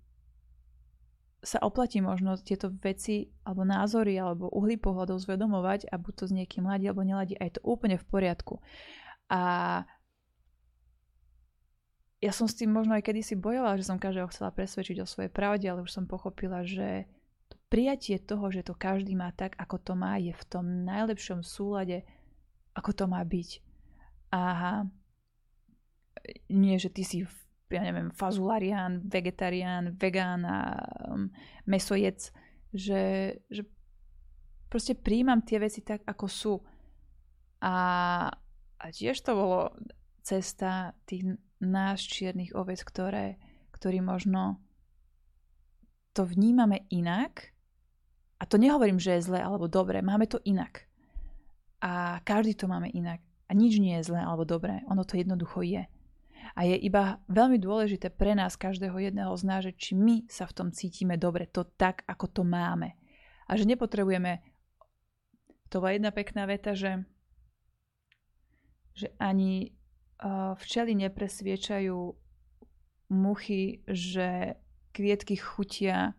sa 1.45 1.61
oplatí 1.61 2.01
možno 2.01 2.33
tieto 2.41 2.73
veci 2.81 3.29
alebo 3.45 3.61
názory 3.61 4.17
alebo 4.17 4.49
uhly 4.49 4.81
pohľadov 4.81 5.21
zvedomovať 5.21 5.93
a 5.93 6.01
buď 6.01 6.13
to 6.17 6.23
s 6.25 6.33
niekým 6.33 6.65
ladí 6.65 6.89
alebo 6.89 7.05
neladí 7.05 7.37
a 7.37 7.45
je 7.45 7.61
to 7.61 7.63
úplne 7.63 8.01
v 8.01 8.05
poriadku. 8.09 8.57
A 9.29 9.41
ja 12.17 12.31
som 12.33 12.49
s 12.49 12.57
tým 12.57 12.73
možno 12.73 12.97
aj 12.97 13.05
kedysi 13.05 13.37
bojovala, 13.37 13.77
že 13.77 13.85
som 13.85 14.01
každého 14.01 14.25
chcela 14.33 14.49
presvedčiť 14.49 15.05
o 15.05 15.09
svojej 15.09 15.29
pravde, 15.29 15.69
ale 15.69 15.85
už 15.85 15.93
som 15.93 16.09
pochopila, 16.09 16.65
že 16.65 17.05
to 17.45 17.61
prijatie 17.69 18.17
toho, 18.17 18.49
že 18.49 18.65
to 18.65 18.73
každý 18.73 19.13
má 19.13 19.29
tak, 19.37 19.53
ako 19.61 19.77
to 19.77 19.93
má, 19.93 20.17
je 20.17 20.33
v 20.33 20.43
tom 20.49 20.65
najlepšom 20.89 21.45
súlade, 21.45 22.01
ako 22.73 22.91
to 22.97 23.05
má 23.05 23.21
byť. 23.21 23.49
A 24.33 24.41
nie, 26.49 26.81
že 26.81 26.89
ty 26.89 27.05
si 27.05 27.21
ja 27.75 27.83
neviem, 27.83 28.09
fazularián, 28.15 29.03
vegetarián, 29.05 29.93
vegán 29.99 30.47
a 30.47 30.79
um, 31.11 31.29
mesojec, 31.67 32.31
že, 32.71 33.35
že 33.51 33.63
proste 34.71 34.95
príjmam 34.95 35.43
tie 35.43 35.59
veci 35.59 35.83
tak, 35.83 36.03
ako 36.07 36.25
sú. 36.27 36.53
A, 37.63 37.75
a 38.79 38.85
tiež 38.91 39.23
to 39.23 39.31
bolo 39.35 39.59
cesta 40.25 40.97
tých 41.07 41.37
nás 41.61 42.01
čiernych 42.01 42.51
oves, 42.57 42.83
ktoré, 42.83 43.39
ktorí 43.71 44.01
možno 44.01 44.59
to 46.15 46.25
vnímame 46.27 46.87
inak. 46.91 47.55
A 48.39 48.43
to 48.43 48.59
nehovorím, 48.59 48.99
že 48.99 49.19
je 49.19 49.31
zle 49.31 49.39
alebo 49.39 49.71
dobre, 49.71 50.03
máme 50.03 50.27
to 50.27 50.43
inak. 50.43 50.87
A 51.79 52.19
každý 52.23 52.55
to 52.55 52.67
máme 52.67 52.91
inak. 52.91 53.23
A 53.45 53.53
nič 53.53 53.77
nie 53.77 53.95
je 54.01 54.11
zlé 54.11 54.25
alebo 54.25 54.43
dobré, 54.43 54.81
ono 54.89 55.05
to 55.05 55.15
jednoducho 55.15 55.61
je. 55.61 55.85
A 56.53 56.61
je 56.69 56.77
iba 56.77 57.17
veľmi 57.25 57.57
dôležité 57.57 58.13
pre 58.13 58.37
nás, 58.37 58.53
každého 58.53 58.93
jedného 59.01 59.33
z 59.33 59.43
nás, 59.43 59.61
že 59.65 59.73
či 59.73 59.97
my 59.97 60.29
sa 60.29 60.45
v 60.45 60.55
tom 60.55 60.67
cítime 60.69 61.17
dobre, 61.17 61.49
to 61.49 61.65
tak, 61.65 62.05
ako 62.05 62.29
to 62.29 62.41
máme. 62.45 62.93
A 63.49 63.57
že 63.57 63.65
nepotrebujeme, 63.65 64.45
to 65.73 65.81
bola 65.81 65.97
jedna 65.97 66.13
pekná 66.13 66.45
veta, 66.45 66.77
že, 66.77 67.01
že 68.93 69.09
ani 69.17 69.73
uh, 70.21 70.53
včely 70.61 70.93
nepresviečajú 70.93 71.97
muchy, 73.09 73.81
že 73.89 74.57
kvietky 74.95 75.35
chutia 75.35 76.15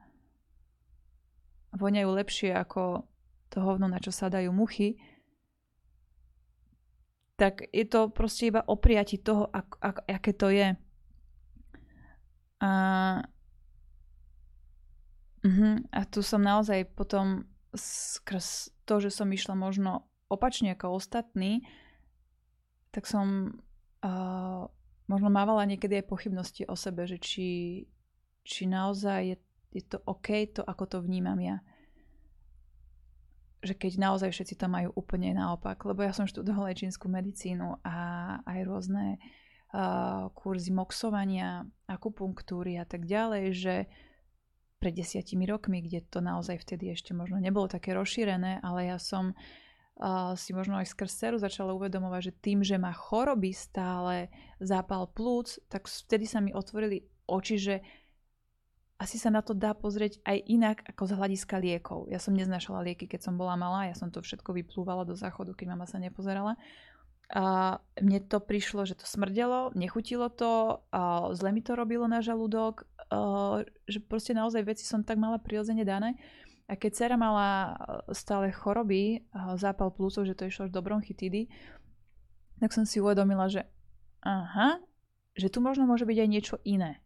voňajú 1.75 2.11
lepšie 2.11 2.51
ako 2.53 3.07
to 3.51 3.59
hovno, 3.63 3.87
na 3.87 4.03
čo 4.03 4.11
sa 4.11 4.27
dajú 4.27 4.51
muchy, 4.51 4.99
tak 7.37 7.69
je 7.73 7.85
to 7.85 8.09
proste 8.09 8.49
iba 8.49 8.65
o 8.65 8.77
prijati 8.81 9.21
toho, 9.21 9.45
ak, 9.53 9.77
ak, 9.81 9.97
aké 10.09 10.33
to 10.33 10.49
je. 10.49 10.73
A, 12.65 12.71
uh-huh, 15.45 15.77
a 15.93 16.01
tu 16.09 16.25
som 16.25 16.41
naozaj 16.41 16.89
potom 16.97 17.45
skrz 17.77 18.73
to, 18.89 19.05
že 19.05 19.13
som 19.13 19.29
išla 19.29 19.53
možno 19.53 20.09
opačne 20.33 20.73
ako 20.73 20.97
ostatní, 20.97 21.61
tak 22.89 23.05
som 23.05 23.53
uh, 24.01 24.65
možno 25.05 25.29
mávala 25.29 25.69
niekedy 25.69 26.01
aj 26.01 26.09
pochybnosti 26.09 26.65
o 26.65 26.73
sebe, 26.73 27.05
že 27.05 27.21
či, 27.21 27.49
či 28.41 28.65
naozaj 28.65 29.21
je, 29.29 29.37
je 29.77 29.83
to 29.85 30.01
OK, 30.09 30.57
to 30.57 30.65
ako 30.65 30.89
to 30.89 30.99
vnímam 31.05 31.37
ja 31.45 31.61
že 33.67 33.75
keď 33.75 33.99
naozaj 33.99 34.31
všetci 34.31 34.55
to 34.57 34.67
majú 34.71 34.95
úplne 34.95 35.35
naopak, 35.35 35.83
lebo 35.85 36.07
ja 36.07 36.15
som 36.15 36.31
študovala 36.31 36.73
čínsku 36.79 37.11
medicínu 37.11 37.83
a 37.83 37.97
aj 38.47 38.61
rôzne 38.63 39.19
uh, 39.75 40.31
kurzy 40.33 40.71
moxovania, 40.71 41.67
akupunktúry 41.91 42.79
a 42.79 42.87
tak 42.87 43.05
ďalej, 43.05 43.45
že 43.53 43.75
pred 44.79 44.93
desiatimi 44.95 45.49
rokmi, 45.49 45.83
kde 45.83 46.05
to 46.07 46.23
naozaj 46.23 46.63
vtedy 46.63 46.93
ešte 46.93 47.17
možno 47.17 47.43
nebolo 47.43 47.67
také 47.67 47.97
rozšírené, 47.97 48.63
ale 48.63 48.93
ja 48.93 49.03
som 49.03 49.33
uh, 49.35 50.37
si 50.39 50.55
možno 50.55 50.79
aj 50.79 50.93
skrz 50.93 51.13
ceru 51.13 51.37
začala 51.43 51.75
uvedomovať, 51.75 52.21
že 52.31 52.39
tým, 52.39 52.59
že 52.63 52.79
má 52.79 52.95
choroby 52.95 53.51
stále 53.51 54.31
zápal 54.63 55.11
plúc, 55.11 55.59
tak 55.67 55.91
vtedy 55.91 56.29
sa 56.29 56.39
mi 56.39 56.55
otvorili 56.55 57.03
oči, 57.27 57.57
že 57.59 57.75
asi 58.97 59.21
sa 59.21 59.29
na 59.29 59.45
to 59.45 59.53
dá 59.53 59.77
pozrieť 59.77 60.25
aj 60.25 60.39
inak 60.49 60.79
ako 60.89 61.05
z 61.05 61.13
hľadiska 61.21 61.57
liekov. 61.61 62.09
Ja 62.09 62.17
som 62.17 62.33
neznašala 62.33 62.81
lieky, 62.81 63.05
keď 63.05 63.29
som 63.29 63.37
bola 63.37 63.53
malá, 63.53 63.93
ja 63.93 63.97
som 63.97 64.09
to 64.09 64.25
všetko 64.25 64.57
vyplúvala 64.57 65.05
do 65.05 65.13
záchodu, 65.13 65.53
keď 65.53 65.77
mama 65.77 65.85
sa 65.85 66.01
nepozerala. 66.01 66.57
A 67.29 67.77
mne 68.01 68.25
to 68.25 68.41
prišlo, 68.41 68.89
že 68.89 68.97
to 68.97 69.05
smrdelo, 69.05 69.75
nechutilo 69.77 70.33
to, 70.33 70.81
a 70.95 71.29
zle 71.37 71.53
mi 71.53 71.61
to 71.61 71.77
robilo 71.77 72.09
na 72.09 72.25
žalúdok, 72.25 72.89
a 73.13 73.67
že 73.85 74.01
proste 74.01 74.33
naozaj 74.33 74.65
veci 74.65 74.89
som 74.89 75.05
tak 75.05 75.21
mala 75.21 75.37
prirodzene 75.37 75.85
dané. 75.85 76.17
A 76.67 76.75
keď 76.75 76.91
dcera 76.97 77.17
mala 77.21 77.77
stále 78.17 78.51
choroby, 78.51 79.29
zápal 79.61 79.93
plúcov, 79.93 80.25
že 80.25 80.35
to 80.35 80.49
išlo 80.49 80.67
až 80.67 80.73
do 80.75 80.83
bronchitidy, 80.83 81.47
tak 82.59 82.73
som 82.73 82.89
si 82.89 82.99
uvedomila, 82.99 83.47
že 83.53 83.69
aha, 84.25 84.81
že 85.37 85.53
tu 85.53 85.61
možno 85.61 85.85
môže 85.85 86.09
byť 86.09 86.19
aj 86.19 86.29
niečo 86.33 86.57
iné 86.65 87.05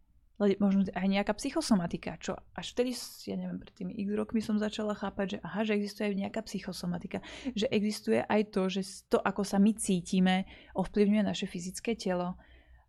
možno 0.57 0.87
aj 0.89 1.07
nejaká 1.07 1.33
psychosomatika, 1.37 2.17
čo 2.17 2.33
až 2.57 2.73
vtedy, 2.73 2.97
ja 3.29 3.37
neviem, 3.37 3.61
pred 3.61 3.73
tými 3.77 3.93
x 3.93 4.07
rokmi 4.17 4.41
som 4.41 4.57
začala 4.57 4.97
chápať, 4.97 5.25
že 5.27 5.37
aha, 5.45 5.61
že 5.67 5.73
existuje 5.77 6.05
aj 6.09 6.15
nejaká 6.17 6.41
psychosomatika, 6.49 7.19
že 7.53 7.69
existuje 7.69 8.19
aj 8.25 8.41
to, 8.49 8.61
že 8.67 8.81
to, 9.07 9.21
ako 9.21 9.45
sa 9.45 9.61
my 9.61 9.71
cítime, 9.77 10.49
ovplyvňuje 10.73 11.23
naše 11.23 11.45
fyzické 11.45 11.93
telo. 11.93 12.35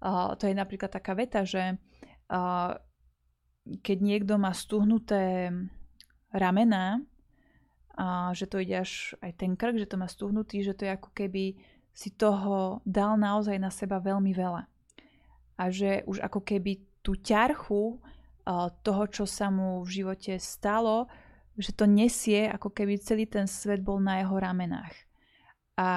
Uh, 0.03 0.35
to 0.35 0.51
je 0.51 0.55
napríklad 0.57 0.91
taká 0.91 1.15
veta, 1.15 1.45
že 1.47 1.77
uh, 2.33 2.73
keď 3.63 3.99
niekto 4.03 4.35
má 4.41 4.51
stuhnuté 4.51 5.53
ramená, 6.35 6.99
a 7.93 8.33
že 8.33 8.49
to 8.49 8.57
ide 8.57 8.81
až 8.81 9.13
aj 9.21 9.37
ten 9.37 9.53
krk, 9.53 9.77
že 9.77 9.91
to 9.91 10.01
má 10.01 10.09
stuhnutý, 10.09 10.65
že 10.65 10.73
to 10.73 10.89
je 10.89 10.97
ako 10.97 11.13
keby 11.13 11.61
si 11.93 12.09
toho 12.17 12.81
dal 12.89 13.21
naozaj 13.21 13.61
na 13.61 13.69
seba 13.69 14.01
veľmi 14.01 14.33
veľa. 14.33 14.65
A 15.61 15.65
že 15.69 16.01
už 16.09 16.25
ako 16.25 16.41
keby 16.41 16.81
tú 17.03 17.19
ťarchu 17.19 17.99
toho, 18.83 19.05
čo 19.07 19.25
sa 19.27 19.51
mu 19.51 19.83
v 19.87 20.03
živote 20.03 20.35
stalo, 20.43 21.07
že 21.55 21.71
to 21.77 21.87
nesie, 21.87 22.49
ako 22.49 22.73
keby 22.73 22.99
celý 22.99 23.29
ten 23.29 23.47
svet 23.47 23.85
bol 23.85 24.03
na 24.03 24.25
jeho 24.25 24.35
ramenách. 24.35 24.95
A 25.79 25.91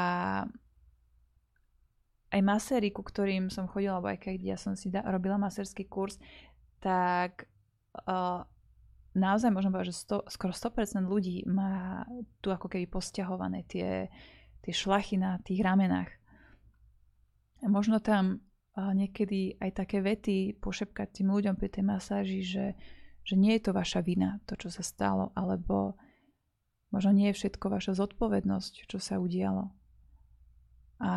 aj 2.36 2.42
maséry, 2.44 2.92
ku 2.92 3.02
ktorým 3.02 3.48
som 3.48 3.66
chodila, 3.72 3.98
alebo 3.98 4.12
aj 4.12 4.20
keď 4.20 4.38
ja 4.44 4.58
som 4.60 4.76
si 4.76 4.92
da- 4.92 5.08
robila 5.08 5.40
maserský 5.40 5.88
kurz, 5.88 6.20
tak 6.84 7.48
uh, 8.04 8.44
naozaj 9.16 9.50
môžem 9.50 9.72
povedať, 9.72 9.96
že 9.96 10.04
100, 10.28 10.36
skoro 10.36 10.52
100% 10.52 11.08
ľudí 11.08 11.48
má 11.48 12.04
tu 12.44 12.52
ako 12.52 12.68
keby 12.68 12.92
posťahované 12.92 13.64
tie, 13.66 14.12
tie 14.62 14.74
šlachy 14.76 15.16
na 15.16 15.40
tých 15.42 15.64
ramenách. 15.64 16.12
A 17.64 17.72
možno 17.72 18.04
tam 18.04 18.45
niekedy 18.76 19.56
aj 19.64 19.72
také 19.72 20.04
vety 20.04 20.60
pošepkať 20.60 21.22
tým 21.22 21.32
ľuďom 21.32 21.56
pri 21.56 21.70
tej 21.72 21.84
masáži, 21.88 22.42
že, 22.44 22.76
že 23.24 23.36
nie 23.40 23.56
je 23.56 23.64
to 23.64 23.72
vaša 23.72 24.04
vina, 24.04 24.44
to, 24.44 24.60
čo 24.60 24.68
sa 24.68 24.84
stalo, 24.84 25.32
alebo 25.32 25.96
možno 26.92 27.16
nie 27.16 27.32
je 27.32 27.40
všetko 27.40 27.72
vaša 27.72 27.96
zodpovednosť, 27.96 28.88
čo 28.92 29.00
sa 29.00 29.20
udialo. 29.20 29.72
A 31.00 31.12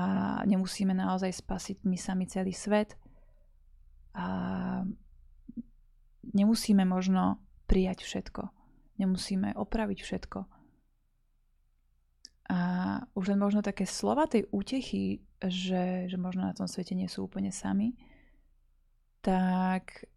nemusíme 0.46 0.90
naozaj 0.94 1.38
spasiť 1.38 1.86
my 1.86 1.98
sami 1.98 2.26
celý 2.26 2.50
svet. 2.50 2.98
A 4.14 4.26
nemusíme 6.34 6.82
možno 6.82 7.38
prijať 7.70 8.02
všetko. 8.02 8.50
Nemusíme 8.98 9.54
opraviť 9.54 9.98
všetko. 10.02 10.57
Už 13.12 13.24
len 13.28 13.38
možno 13.38 13.60
také 13.60 13.84
slova 13.84 14.24
tej 14.24 14.48
útechy, 14.48 15.20
že, 15.44 16.08
že 16.08 16.16
možno 16.16 16.48
na 16.48 16.56
tom 16.56 16.64
svete 16.64 16.96
nie 16.96 17.06
sú 17.06 17.28
úplne 17.28 17.52
sami, 17.52 17.92
tak 19.20 20.08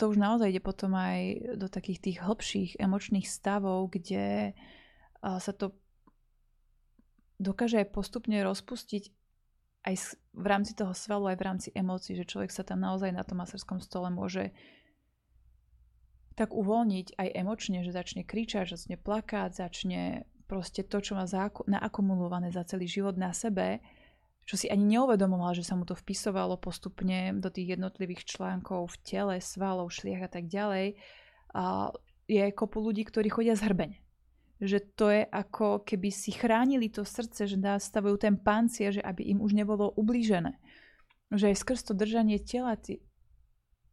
to 0.00 0.08
už 0.08 0.16
naozaj 0.16 0.48
ide 0.48 0.64
potom 0.64 0.96
aj 0.96 1.52
do 1.60 1.68
takých 1.68 2.00
tých 2.00 2.18
hlbších 2.24 2.70
emočných 2.80 3.28
stavov, 3.28 3.92
kde 3.92 4.56
sa 5.20 5.52
to 5.52 5.76
dokáže 7.36 7.84
aj 7.84 7.92
postupne 7.92 8.40
rozpustiť 8.40 9.12
aj 9.84 9.94
v 10.32 10.46
rámci 10.48 10.72
toho 10.72 10.92
svalu, 10.96 11.32
aj 11.32 11.36
v 11.40 11.46
rámci 11.46 11.68
emócií, 11.72 12.16
že 12.16 12.28
človek 12.28 12.52
sa 12.52 12.64
tam 12.64 12.80
naozaj 12.80 13.12
na 13.12 13.24
tom 13.24 13.40
maserskom 13.40 13.80
stole 13.80 14.08
môže 14.08 14.52
tak 16.36 16.56
uvoľniť 16.56 17.20
aj 17.20 17.28
emočne, 17.36 17.84
že 17.84 17.92
začne 17.92 18.24
kričať, 18.24 18.72
začne 18.72 18.96
plakať, 18.96 19.52
začne 19.52 20.24
proste 20.50 20.82
to, 20.82 20.98
čo 20.98 21.14
má 21.14 21.22
naakumulované 21.70 22.50
za 22.50 22.66
celý 22.66 22.90
život 22.90 23.14
na 23.14 23.30
sebe, 23.30 23.78
čo 24.42 24.58
si 24.58 24.66
ani 24.66 24.98
neuvedomoval, 24.98 25.54
že 25.54 25.62
sa 25.62 25.78
mu 25.78 25.86
to 25.86 25.94
vpisovalo 25.94 26.58
postupne 26.58 27.38
do 27.38 27.54
tých 27.54 27.78
jednotlivých 27.78 28.26
článkov 28.26 28.90
v 28.90 28.96
tele, 29.06 29.34
svalov, 29.38 29.94
šliach 29.94 30.26
a 30.26 30.30
tak 30.34 30.50
ďalej, 30.50 30.98
a 31.54 31.94
je 32.26 32.42
kopu 32.50 32.82
ľudí, 32.82 33.06
ktorí 33.06 33.30
chodia 33.30 33.54
zhrbeň. 33.54 33.94
Že 34.58 34.78
to 34.98 35.06
je 35.14 35.22
ako 35.22 35.86
keby 35.86 36.10
si 36.10 36.34
chránili 36.34 36.90
to 36.90 37.06
srdce, 37.06 37.46
že 37.46 37.54
nastavujú 37.54 38.18
ten 38.18 38.34
pancier, 38.34 38.90
že 38.90 39.02
aby 39.06 39.30
im 39.30 39.38
už 39.38 39.54
nebolo 39.54 39.94
ublížené. 39.94 40.58
Že 41.30 41.54
aj 41.54 41.56
skrz 41.62 41.80
to 41.86 41.92
držanie 41.94 42.42
tela 42.42 42.74
tí, 42.74 42.98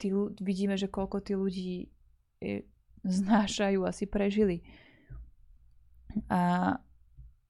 tí, 0.02 0.10
vidíme, 0.42 0.74
že 0.74 0.90
koľko 0.90 1.22
tí 1.22 1.34
ľudí 1.38 1.94
je, 2.42 2.66
znášajú, 3.06 3.86
asi 3.86 4.10
prežili 4.10 4.66
a, 6.26 6.76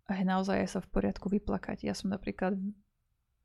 a 0.07 0.13
naozaj 0.23 0.67
sa 0.67 0.79
v 0.83 0.91
poriadku 0.91 1.31
vyplakať. 1.31 1.87
Ja 1.87 1.95
som 1.95 2.11
napríklad 2.11 2.59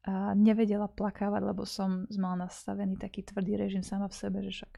a 0.02 0.34
nevedela 0.34 0.90
plakávať, 0.90 1.42
lebo 1.46 1.62
som 1.62 2.10
mala 2.18 2.50
nastavený 2.50 2.98
taký 2.98 3.22
tvrdý 3.22 3.54
režim 3.54 3.86
sama 3.86 4.10
v 4.10 4.18
sebe, 4.18 4.42
že 4.42 4.50
však 4.50 4.72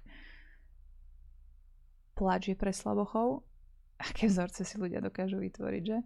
plač 2.12 2.52
je 2.52 2.56
pre 2.56 2.76
slabochov. 2.76 3.40
Aké 3.96 4.28
vzorce 4.28 4.68
si 4.68 4.76
ľudia 4.76 5.00
dokážu 5.00 5.40
vytvoriť, 5.40 5.82
že? 5.88 5.98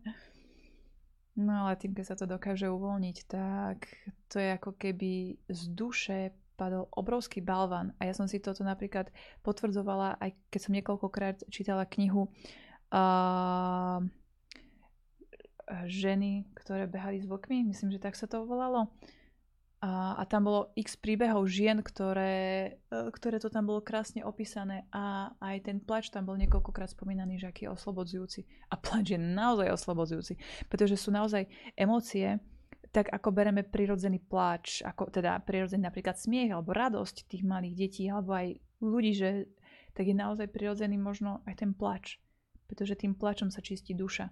No 1.38 1.66
ale 1.66 1.74
tým, 1.78 1.98
keď 1.98 2.04
sa 2.14 2.16
to 2.18 2.30
dokáže 2.30 2.70
uvoľniť, 2.70 3.16
tak 3.26 3.90
to 4.30 4.38
je 4.38 4.54
ako 4.54 4.78
keby 4.78 5.38
z 5.50 5.60
duše 5.74 6.18
padol 6.54 6.86
obrovský 6.94 7.42
balvan. 7.42 7.94
A 7.98 8.06
ja 8.06 8.14
som 8.14 8.30
si 8.30 8.38
toto 8.38 8.62
napríklad 8.62 9.10
potvrdzovala, 9.42 10.18
aj 10.18 10.30
keď 10.50 10.60
som 10.62 10.74
niekoľkokrát 10.78 11.46
čítala 11.50 11.86
knihu 11.90 12.30
uh, 12.90 13.98
ženy, 15.84 16.48
ktoré 16.56 16.88
behali 16.88 17.20
s 17.20 17.28
vlkmi, 17.28 17.68
myslím, 17.68 17.92
že 17.92 18.00
tak 18.00 18.16
sa 18.16 18.24
to 18.24 18.44
volalo. 18.48 18.88
A, 19.78 20.18
a 20.18 20.26
tam 20.26 20.50
bolo 20.50 20.74
x 20.74 20.98
príbehov 20.98 21.46
žien, 21.46 21.78
ktoré, 21.78 22.34
e, 22.90 22.98
ktoré 23.14 23.38
to 23.38 23.46
tam 23.46 23.70
bolo 23.70 23.78
krásne 23.78 24.26
opísané 24.26 24.90
a 24.90 25.30
aj 25.38 25.70
ten 25.70 25.78
plač 25.78 26.10
tam 26.10 26.26
bol 26.26 26.34
niekoľkokrát 26.34 26.90
spomínaný, 26.90 27.38
že 27.38 27.46
aký 27.46 27.70
je 27.70 27.74
oslobodzujúci. 27.78 28.40
A 28.72 28.74
plač 28.74 29.14
je 29.14 29.20
naozaj 29.22 29.70
oslobodzujúci, 29.70 30.34
pretože 30.66 30.98
sú 30.98 31.14
naozaj 31.14 31.46
emócie, 31.78 32.42
tak 32.90 33.06
ako 33.14 33.30
bereme 33.30 33.62
prirodzený 33.62 34.18
pláč, 34.18 34.82
ako 34.82 35.14
teda 35.14 35.38
prirodzený 35.46 35.86
napríklad 35.86 36.18
smiech 36.18 36.50
alebo 36.50 36.74
radosť 36.74 37.30
tých 37.30 37.46
malých 37.46 37.74
detí 37.78 38.10
alebo 38.10 38.34
aj 38.34 38.58
ľudí, 38.82 39.14
že 39.14 39.46
tak 39.94 40.10
je 40.10 40.16
naozaj 40.16 40.50
prirodzený 40.50 40.98
možno 40.98 41.38
aj 41.46 41.62
ten 41.62 41.70
plač, 41.70 42.18
pretože 42.66 42.98
tým 42.98 43.14
plačom 43.14 43.54
sa 43.54 43.62
čistí 43.62 43.94
duša 43.94 44.26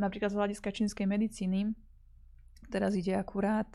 napríklad 0.00 0.32
z 0.32 0.38
hľadiska 0.38 0.72
čínskej 0.72 1.04
medicíny, 1.04 1.72
teraz 2.72 2.96
ide 2.96 3.16
akurát 3.16 3.68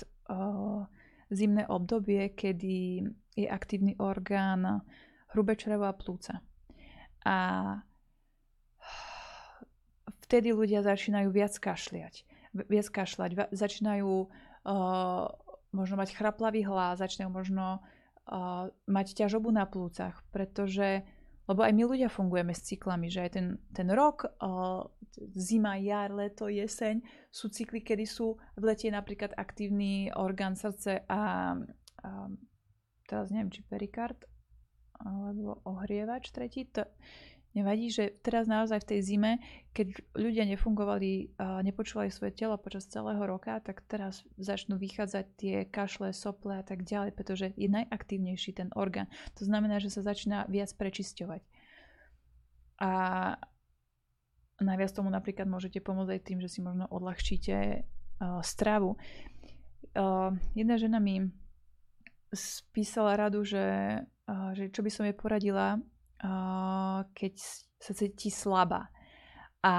zimné 1.30 1.66
obdobie, 1.70 2.34
kedy 2.34 3.06
je 3.34 3.48
aktívny 3.50 3.98
orgán 3.98 4.86
hrubé 5.34 5.58
črevo 5.58 5.90
a 5.90 5.98
plúca. 5.98 6.46
A 7.26 7.38
vtedy 10.28 10.54
ľudia 10.54 10.86
začínajú 10.86 11.34
viac 11.34 11.54
kašliať. 11.58 12.26
Viac 12.54 12.88
kašľať, 12.94 13.50
začínajú 13.50 14.12
uh, 14.30 15.26
možno 15.74 15.96
mať 15.98 16.10
chraplavý 16.14 16.62
hlas, 16.70 17.02
začínajú 17.02 17.32
možno 17.34 17.82
uh, 17.82 18.70
mať 18.86 19.08
ťažobu 19.26 19.50
na 19.50 19.66
plúcach, 19.66 20.22
pretože 20.30 21.02
lebo 21.44 21.60
aj 21.60 21.74
my 21.76 21.84
ľudia 21.84 22.08
fungujeme 22.08 22.56
s 22.56 22.64
cyklami, 22.64 23.12
že 23.12 23.28
aj 23.28 23.32
ten, 23.36 23.48
ten 23.76 23.88
rok, 23.92 24.32
zima, 25.36 25.76
jar, 25.76 26.16
leto, 26.16 26.48
jeseň 26.48 27.04
sú 27.28 27.52
cykly, 27.52 27.84
kedy 27.84 28.08
sú 28.08 28.40
v 28.56 28.64
lete 28.64 28.88
napríklad 28.88 29.36
aktívny 29.36 30.08
orgán 30.16 30.56
srdce 30.56 31.04
a, 31.12 31.54
a 32.00 32.10
teraz 33.08 33.28
neviem, 33.30 33.52
či 33.52 33.62
perikard 33.68 34.18
alebo 35.04 35.60
ohrievač 35.68 36.32
tretí. 36.32 36.64
To, 36.72 36.88
Nevadí, 37.54 37.94
že 37.94 38.10
teraz 38.26 38.50
naozaj 38.50 38.82
v 38.82 38.90
tej 38.90 39.00
zime, 39.06 39.32
keď 39.78 39.94
ľudia 40.18 40.42
nefungovali, 40.50 41.38
nepočúvali 41.38 42.10
svoje 42.10 42.34
telo 42.34 42.58
počas 42.58 42.90
celého 42.90 43.22
roka, 43.22 43.62
tak 43.62 43.86
teraz 43.86 44.26
začnú 44.42 44.82
vychádzať 44.82 45.26
tie 45.38 45.56
kašle, 45.70 46.18
sople 46.18 46.58
a 46.58 46.66
tak 46.66 46.82
ďalej, 46.82 47.14
pretože 47.14 47.54
je 47.54 47.70
najaktívnejší 47.70 48.58
ten 48.58 48.74
orgán. 48.74 49.06
To 49.38 49.46
znamená, 49.46 49.78
že 49.78 49.94
sa 49.94 50.02
začína 50.02 50.50
viac 50.50 50.74
prečisťovať. 50.74 51.46
A 52.82 52.92
najviac 54.58 54.90
tomu 54.90 55.14
napríklad 55.14 55.46
môžete 55.46 55.78
pomôcť 55.78 56.10
aj 56.10 56.22
tým, 56.26 56.42
že 56.42 56.50
si 56.50 56.66
možno 56.66 56.90
odľahčíte 56.90 57.86
stravu. 58.42 58.98
jedna 60.58 60.76
žena 60.82 60.98
mi 60.98 61.30
spísala 62.34 63.14
radu, 63.14 63.46
že, 63.46 64.02
že 64.58 64.74
čo 64.74 64.82
by 64.82 64.90
som 64.90 65.06
jej 65.06 65.14
poradila, 65.14 65.78
keď 67.12 67.34
sa 67.80 67.92
cíti 67.92 68.32
slabá. 68.32 68.88
A 69.64 69.74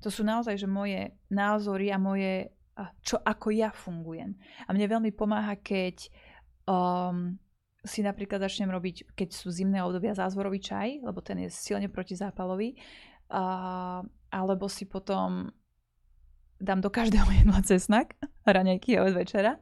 to 0.00 0.08
sú 0.08 0.24
naozaj, 0.24 0.56
že 0.56 0.68
moje 0.68 1.12
názory 1.28 1.92
a 1.92 2.00
moje, 2.00 2.48
čo 3.04 3.20
ako 3.20 3.52
ja 3.52 3.68
fungujem. 3.68 4.32
A 4.64 4.72
mne 4.72 4.88
veľmi 4.88 5.12
pomáha, 5.12 5.60
keď 5.60 6.08
um, 6.64 7.36
si 7.84 8.00
napríklad 8.00 8.40
začnem 8.40 8.72
robiť, 8.72 9.12
keď 9.12 9.28
sú 9.36 9.52
zimné 9.52 9.84
obdobia, 9.84 10.16
zázvorový 10.16 10.60
čaj, 10.60 11.04
lebo 11.04 11.20
ten 11.20 11.44
je 11.44 11.52
silne 11.52 11.88
protizápalový, 11.92 12.76
uh, 13.32 14.00
alebo 14.32 14.64
si 14.68 14.88
potom 14.88 15.52
dám 16.56 16.80
do 16.80 16.88
každého 16.88 17.28
jedla 17.44 17.60
cesnak, 17.64 18.16
raňajky 18.48 18.96
od 19.00 19.12
večera 19.12 19.60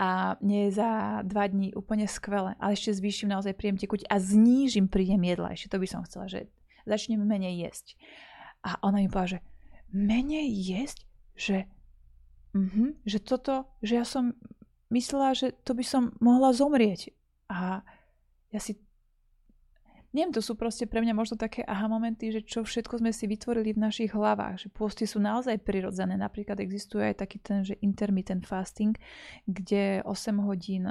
a 0.00 0.40
mne 0.40 0.72
je 0.72 0.80
za 0.80 1.20
dva 1.28 1.44
dní 1.44 1.76
úplne 1.76 2.08
skvelé. 2.08 2.56
Ale 2.56 2.72
ešte 2.72 2.96
zvýšim 2.96 3.28
naozaj 3.28 3.52
príjem 3.52 3.76
tekuť 3.76 4.08
a 4.08 4.16
znížim 4.16 4.88
príjem 4.88 5.20
jedla. 5.20 5.52
Ešte 5.52 5.76
to 5.76 5.76
by 5.76 5.88
som 5.92 6.00
chcela, 6.08 6.24
že 6.24 6.48
začnem 6.88 7.20
menej 7.20 7.68
jesť. 7.68 8.00
A 8.64 8.80
ona 8.80 9.04
mi 9.04 9.12
povedala, 9.12 9.36
že 9.36 9.40
menej 9.92 10.48
jesť? 10.48 11.04
Že, 11.36 11.58
uh-huh, 12.56 12.96
že 13.04 13.18
toto, 13.20 13.68
že 13.84 14.00
ja 14.00 14.08
som 14.08 14.32
myslela, 14.88 15.36
že 15.36 15.52
to 15.68 15.76
by 15.76 15.84
som 15.84 16.16
mohla 16.16 16.56
zomrieť. 16.56 17.12
A 17.52 17.84
ja 18.56 18.60
si 18.60 18.80
neviem, 20.10 20.34
to 20.34 20.42
sú 20.42 20.58
proste 20.58 20.90
pre 20.90 20.98
mňa 20.98 21.14
možno 21.14 21.38
také 21.38 21.62
aha 21.62 21.86
momenty, 21.86 22.34
že 22.34 22.42
čo 22.42 22.66
všetko 22.66 22.98
sme 22.98 23.14
si 23.14 23.30
vytvorili 23.30 23.70
v 23.74 23.82
našich 23.86 24.10
hlavách, 24.10 24.66
že 24.66 24.68
pôsty 24.74 25.06
sú 25.06 25.22
naozaj 25.22 25.62
prirodzené. 25.62 26.18
Napríklad 26.18 26.58
existuje 26.58 27.14
aj 27.14 27.22
taký 27.22 27.38
ten, 27.38 27.62
že 27.62 27.78
intermittent 27.78 28.42
fasting, 28.42 28.98
kde 29.46 30.02
8 30.02 30.42
hodín, 30.42 30.86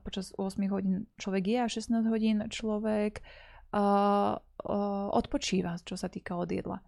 počas 0.00 0.32
8 0.40 0.56
hodín 0.72 1.04
človek 1.20 1.44
je 1.44 1.58
a 1.60 1.68
16 1.68 2.08
hodín 2.08 2.38
človek 2.48 3.20
uh, 3.20 4.40
uh, 4.40 5.08
odpočíva, 5.12 5.76
čo 5.84 6.00
sa 6.00 6.08
týka 6.08 6.32
od 6.32 6.48
jedla. 6.48 6.80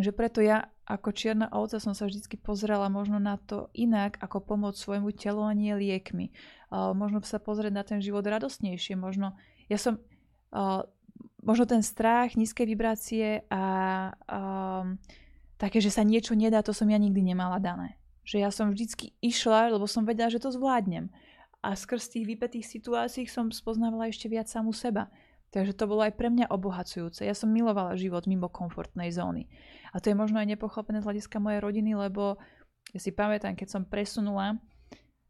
Že 0.00 0.16
preto 0.16 0.40
ja 0.40 0.72
ako 0.88 1.12
čierna 1.12 1.52
ovca 1.52 1.76
som 1.76 1.92
sa 1.92 2.08
vždy 2.08 2.40
pozerala 2.40 2.88
možno 2.88 3.20
na 3.20 3.36
to 3.36 3.68
inak, 3.76 4.16
ako 4.18 4.42
pomôcť 4.42 4.80
svojmu 4.80 5.12
telu 5.12 5.44
a 5.44 5.52
nie 5.52 5.76
liekmi. 5.76 6.32
Uh, 6.72 6.96
možno 6.96 7.20
sa 7.20 7.36
pozrieť 7.36 7.72
na 7.76 7.84
ten 7.84 8.00
život 8.00 8.24
radostnejšie, 8.24 8.96
možno 8.96 9.36
ja 9.70 9.78
som 9.78 10.02
uh, 10.50 10.82
možno 11.40 11.64
ten 11.64 11.80
strach, 11.80 12.34
nízke 12.34 12.66
vibrácie 12.66 13.46
a 13.48 13.62
um, 14.26 14.98
také, 15.56 15.78
že 15.78 15.94
sa 15.94 16.02
niečo 16.02 16.34
nedá, 16.34 16.60
to 16.60 16.74
som 16.74 16.90
ja 16.90 16.98
nikdy 16.98 17.22
nemala 17.22 17.62
dané. 17.62 17.96
Že 18.26 18.36
ja 18.42 18.50
som 18.50 18.74
vždycky 18.74 19.16
išla, 19.22 19.72
lebo 19.72 19.88
som 19.88 20.04
vedela, 20.04 20.28
že 20.28 20.42
to 20.42 20.52
zvládnem. 20.52 21.08
A 21.60 21.76
skrz 21.76 22.12
tých 22.12 22.26
vypetých 22.26 22.66
situácií 22.66 23.28
som 23.28 23.52
spoznávala 23.52 24.08
ešte 24.08 24.28
viac 24.28 24.48
samu 24.48 24.72
seba. 24.74 25.12
Takže 25.50 25.74
to 25.74 25.90
bolo 25.90 26.06
aj 26.06 26.14
pre 26.14 26.30
mňa 26.30 26.46
obohacujúce. 26.46 27.26
Ja 27.26 27.34
som 27.34 27.50
milovala 27.50 27.98
život 27.98 28.24
mimo 28.30 28.46
komfortnej 28.46 29.10
zóny. 29.10 29.50
A 29.90 29.98
to 29.98 30.14
je 30.14 30.16
možno 30.16 30.38
aj 30.38 30.46
nepochopené 30.46 31.02
z 31.02 31.06
hľadiska 31.10 31.42
mojej 31.42 31.58
rodiny, 31.58 31.98
lebo 31.98 32.38
ja 32.94 33.00
si 33.02 33.10
pamätám, 33.10 33.58
keď 33.58 33.68
som 33.68 33.82
presunula 33.82 34.62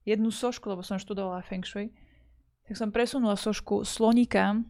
jednu 0.05 0.29
sošku, 0.29 0.69
lebo 0.69 0.85
som 0.85 1.01
študovala 1.01 1.41
Feng 1.41 1.65
Shui, 1.65 1.93
tak 2.71 2.79
som 2.79 2.95
presunula 2.95 3.35
sošku 3.35 3.83
slonika, 3.83 4.63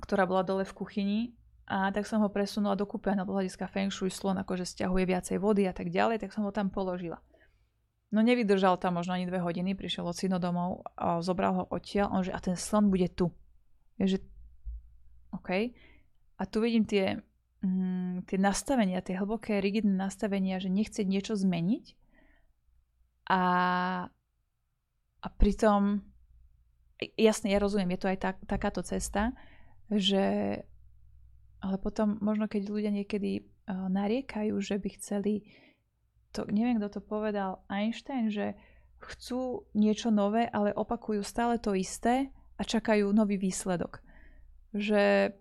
ktorá 0.00 0.24
bola 0.24 0.40
dole 0.40 0.64
v 0.64 0.72
kuchyni 0.72 1.20
A 1.68 1.92
tak 1.92 2.08
som 2.08 2.24
ho 2.24 2.32
presunula 2.32 2.80
do 2.80 2.88
kúpeľa 2.88 3.20
na 3.20 3.28
hľadiska 3.28 3.68
Feng 3.68 3.92
Shui 3.92 4.08
slon, 4.08 4.40
akože 4.40 4.64
stiahuje 4.64 5.04
viacej 5.04 5.36
vody 5.36 5.68
a 5.68 5.76
tak 5.76 5.92
ďalej, 5.92 6.24
tak 6.24 6.32
som 6.32 6.48
ho 6.48 6.50
tam 6.50 6.72
položila. 6.72 7.20
No 8.08 8.24
nevydržal 8.24 8.80
tam 8.80 8.96
možno 8.96 9.14
ani 9.14 9.28
dve 9.28 9.36
hodiny, 9.36 9.76
prišiel 9.76 10.08
od 10.08 10.16
syno 10.16 10.40
domov 10.40 10.80
a 10.96 11.20
zobral 11.20 11.52
ho 11.60 11.64
odtiaľ, 11.68 12.08
on 12.10 12.24
že 12.24 12.32
a 12.32 12.40
ten 12.40 12.56
slon 12.56 12.88
bude 12.88 13.12
tu. 13.12 13.30
Je, 14.00 14.16
že 14.16 14.18
OK. 15.36 15.76
A 16.40 16.42
tu 16.48 16.64
vidím 16.64 16.88
tie, 16.88 17.20
mm, 17.60 18.26
tie 18.32 18.40
nastavenia, 18.40 19.04
tie 19.04 19.20
hlboké, 19.20 19.60
rigidné 19.60 19.92
nastavenia, 19.92 20.56
že 20.56 20.72
nechce 20.72 21.04
niečo 21.04 21.36
zmeniť 21.36 21.84
a, 23.28 23.42
a 25.20 25.26
pritom 25.36 26.09
jasne, 27.16 27.48
ja 27.52 27.58
rozumiem, 27.58 27.96
je 27.96 28.00
to 28.00 28.10
aj 28.12 28.18
tak, 28.20 28.36
takáto 28.44 28.84
cesta, 28.84 29.32
že 29.90 30.56
ale 31.60 31.76
potom 31.76 32.16
možno 32.24 32.48
keď 32.48 32.72
ľudia 32.72 32.92
niekedy 32.92 33.44
uh, 33.44 33.88
nariekajú, 33.92 34.56
že 34.64 34.80
by 34.80 34.88
chceli 34.96 35.44
to, 36.32 36.48
neviem 36.48 36.80
kto 36.80 37.00
to 37.00 37.02
povedal, 37.04 37.66
Einstein, 37.68 38.32
že 38.32 38.56
chcú 39.00 39.68
niečo 39.76 40.08
nové, 40.12 40.48
ale 40.48 40.72
opakujú 40.72 41.20
stále 41.24 41.60
to 41.60 41.76
isté 41.76 42.32
a 42.56 42.62
čakajú 42.62 43.12
nový 43.12 43.36
výsledok. 43.36 44.00
Že 44.72 45.34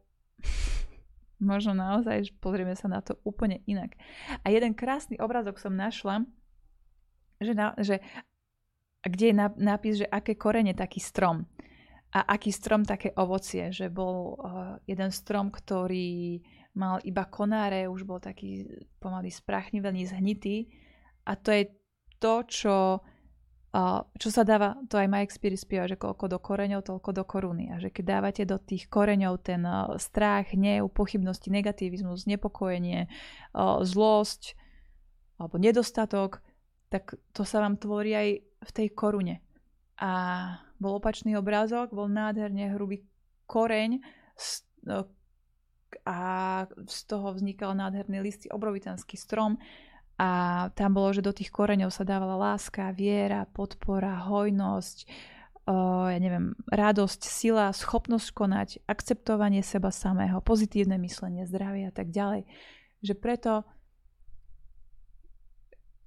možno 1.51 1.71
naozaj, 1.75 2.35
pozrieme 2.43 2.75
sa 2.75 2.91
na 2.91 2.99
to 2.99 3.19
úplne 3.23 3.63
inak. 3.63 3.95
A 4.43 4.51
jeden 4.51 4.75
krásny 4.75 5.15
obrazok 5.19 5.59
som 5.59 5.75
našla, 5.75 6.27
že, 7.39 7.53
na, 7.55 7.71
že 7.79 8.03
kde 9.03 9.25
je 9.31 9.35
nápis, 9.63 9.93
že 10.03 10.07
aké 10.07 10.35
korene 10.35 10.75
taký 10.75 10.99
strom. 10.99 11.47
A 12.09 12.25
aký 12.25 12.49
strom 12.49 12.83
také 12.83 13.13
ovocie, 13.15 13.69
že 13.69 13.87
bol 13.87 14.33
uh, 14.33 14.81
jeden 14.89 15.13
strom, 15.13 15.53
ktorý 15.53 16.41
mal 16.73 16.97
iba 17.05 17.21
konáre, 17.29 17.85
už 17.85 18.01
bol 18.01 18.17
taký 18.17 18.65
pomaly 18.97 19.29
sprachnivený, 19.29 20.09
zhnitý. 20.09 20.73
A 21.29 21.37
to 21.37 21.53
je 21.53 21.69
to, 22.17 22.35
čo, 22.49 22.77
uh, 23.77 24.01
čo 24.17 24.29
sa 24.33 24.41
dáva, 24.41 24.73
to 24.89 24.97
aj 24.97 25.05
Mike 25.05 25.31
Spirit 25.37 25.61
spieva, 25.61 25.85
že 25.85 26.01
koľko 26.01 26.25
do 26.33 26.39
koreňov, 26.41 26.81
toľko 26.81 27.13
do 27.13 27.23
koruny. 27.29 27.69
A 27.69 27.77
že 27.77 27.93
keď 27.93 28.19
dávate 28.19 28.43
do 28.49 28.57
tých 28.57 28.89
koreňov 28.89 29.45
ten 29.45 29.61
uh, 29.61 29.93
strach, 30.01 30.49
hnev, 30.49 30.89
pochybnosti, 30.89 31.53
negativizmus, 31.53 32.25
znepokojenie, 32.25 33.05
zlosť 33.85 34.57
alebo 35.37 35.55
nedostatok, 35.61 36.41
tak 36.89 37.15
to 37.37 37.45
sa 37.45 37.61
vám 37.61 37.77
tvorí 37.77 38.11
aj 38.17 38.48
v 38.63 38.71
tej 38.71 38.87
korune. 38.91 39.41
A 39.99 40.11
bol 40.79 40.99
opačný 40.99 41.35
obrázok, 41.35 41.91
bol 41.91 42.07
nádherne 42.07 42.71
hrubý 42.71 43.03
koreň 43.47 43.99
no, 44.87 45.11
a 46.07 46.19
z 46.87 46.99
toho 47.09 47.35
vznikal 47.35 47.75
nádherný 47.75 48.23
listy, 48.23 48.47
obrovitanský 48.47 49.19
strom 49.19 49.59
a 50.19 50.29
tam 50.75 50.99
bolo, 50.99 51.15
že 51.15 51.23
do 51.23 51.31
tých 51.31 51.47
koreňov 51.47 51.95
sa 51.95 52.03
dávala 52.03 52.35
láska, 52.35 52.91
viera, 52.91 53.47
podpora, 53.47 54.19
hojnosť, 54.27 55.07
ja 56.11 56.19
neviem, 56.19 56.59
radosť, 56.67 57.21
sila, 57.23 57.71
schopnosť 57.71 58.27
konať, 58.35 58.69
akceptovanie 58.83 59.63
seba 59.63 59.95
samého, 59.95 60.43
pozitívne 60.43 60.99
myslenie, 60.99 61.47
zdravie 61.47 61.87
a 61.87 61.93
tak 61.95 62.11
ďalej. 62.11 62.43
Že 62.99 63.13
preto, 63.15 63.53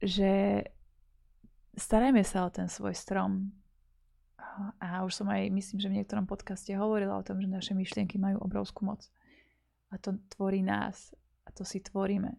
že 0.05 0.67
starajme 1.77 2.23
sa 2.25 2.47
o 2.47 2.51
ten 2.51 2.69
svoj 2.69 2.97
strom, 2.97 3.53
a 4.79 5.05
už 5.05 5.23
som 5.23 5.29
aj, 5.33 5.49
myslím, 5.49 5.79
že 5.81 5.89
v 5.89 5.97
niektorom 6.01 6.29
podcaste 6.29 6.77
hovorila 6.77 7.17
o 7.17 7.25
tom, 7.25 7.41
že 7.41 7.49
naše 7.49 7.73
myšlienky 7.73 8.21
majú 8.21 8.43
obrovskú 8.45 8.85
moc. 8.85 9.09
A 9.89 9.97
to 9.97 10.21
tvorí 10.29 10.61
nás. 10.61 11.17
A 11.49 11.53
to 11.53 11.65
si 11.65 11.81
tvoríme. 11.81 12.37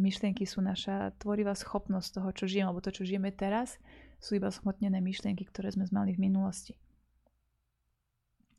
Myšlienky 0.00 0.48
sú 0.48 0.64
naša 0.64 1.12
tvorivá 1.20 1.52
schopnosť 1.52 2.08
toho, 2.16 2.30
čo 2.32 2.44
žijeme, 2.48 2.72
alebo 2.72 2.80
to, 2.80 2.94
čo 2.94 3.04
žijeme 3.04 3.34
teraz, 3.34 3.76
sú 4.16 4.38
iba 4.38 4.48
smotnené 4.48 5.02
myšlienky, 5.02 5.44
ktoré 5.44 5.74
sme 5.74 5.84
mali 5.92 6.16
v 6.16 6.22
minulosti. 6.30 6.72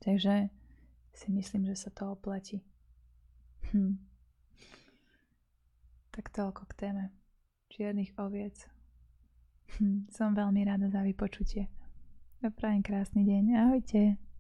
Takže 0.02 0.50
si 1.14 1.28
myslím, 1.34 1.66
že 1.66 1.76
sa 1.78 1.90
to 1.90 2.14
oplatí. 2.14 2.62
Hm. 3.74 3.98
Tak 6.12 6.30
toľko 6.30 6.68
k 6.70 6.74
téme 6.78 7.04
čiernych 7.72 8.14
oviec. 8.20 8.71
Hm. 9.80 10.10
Som 10.12 10.34
veľmi 10.34 10.66
rada 10.68 10.90
za 10.90 11.06
vypočutie. 11.06 11.70
Prajem 12.42 12.82
krásny 12.82 13.22
deň. 13.22 13.44
Ahojte. 13.54 14.31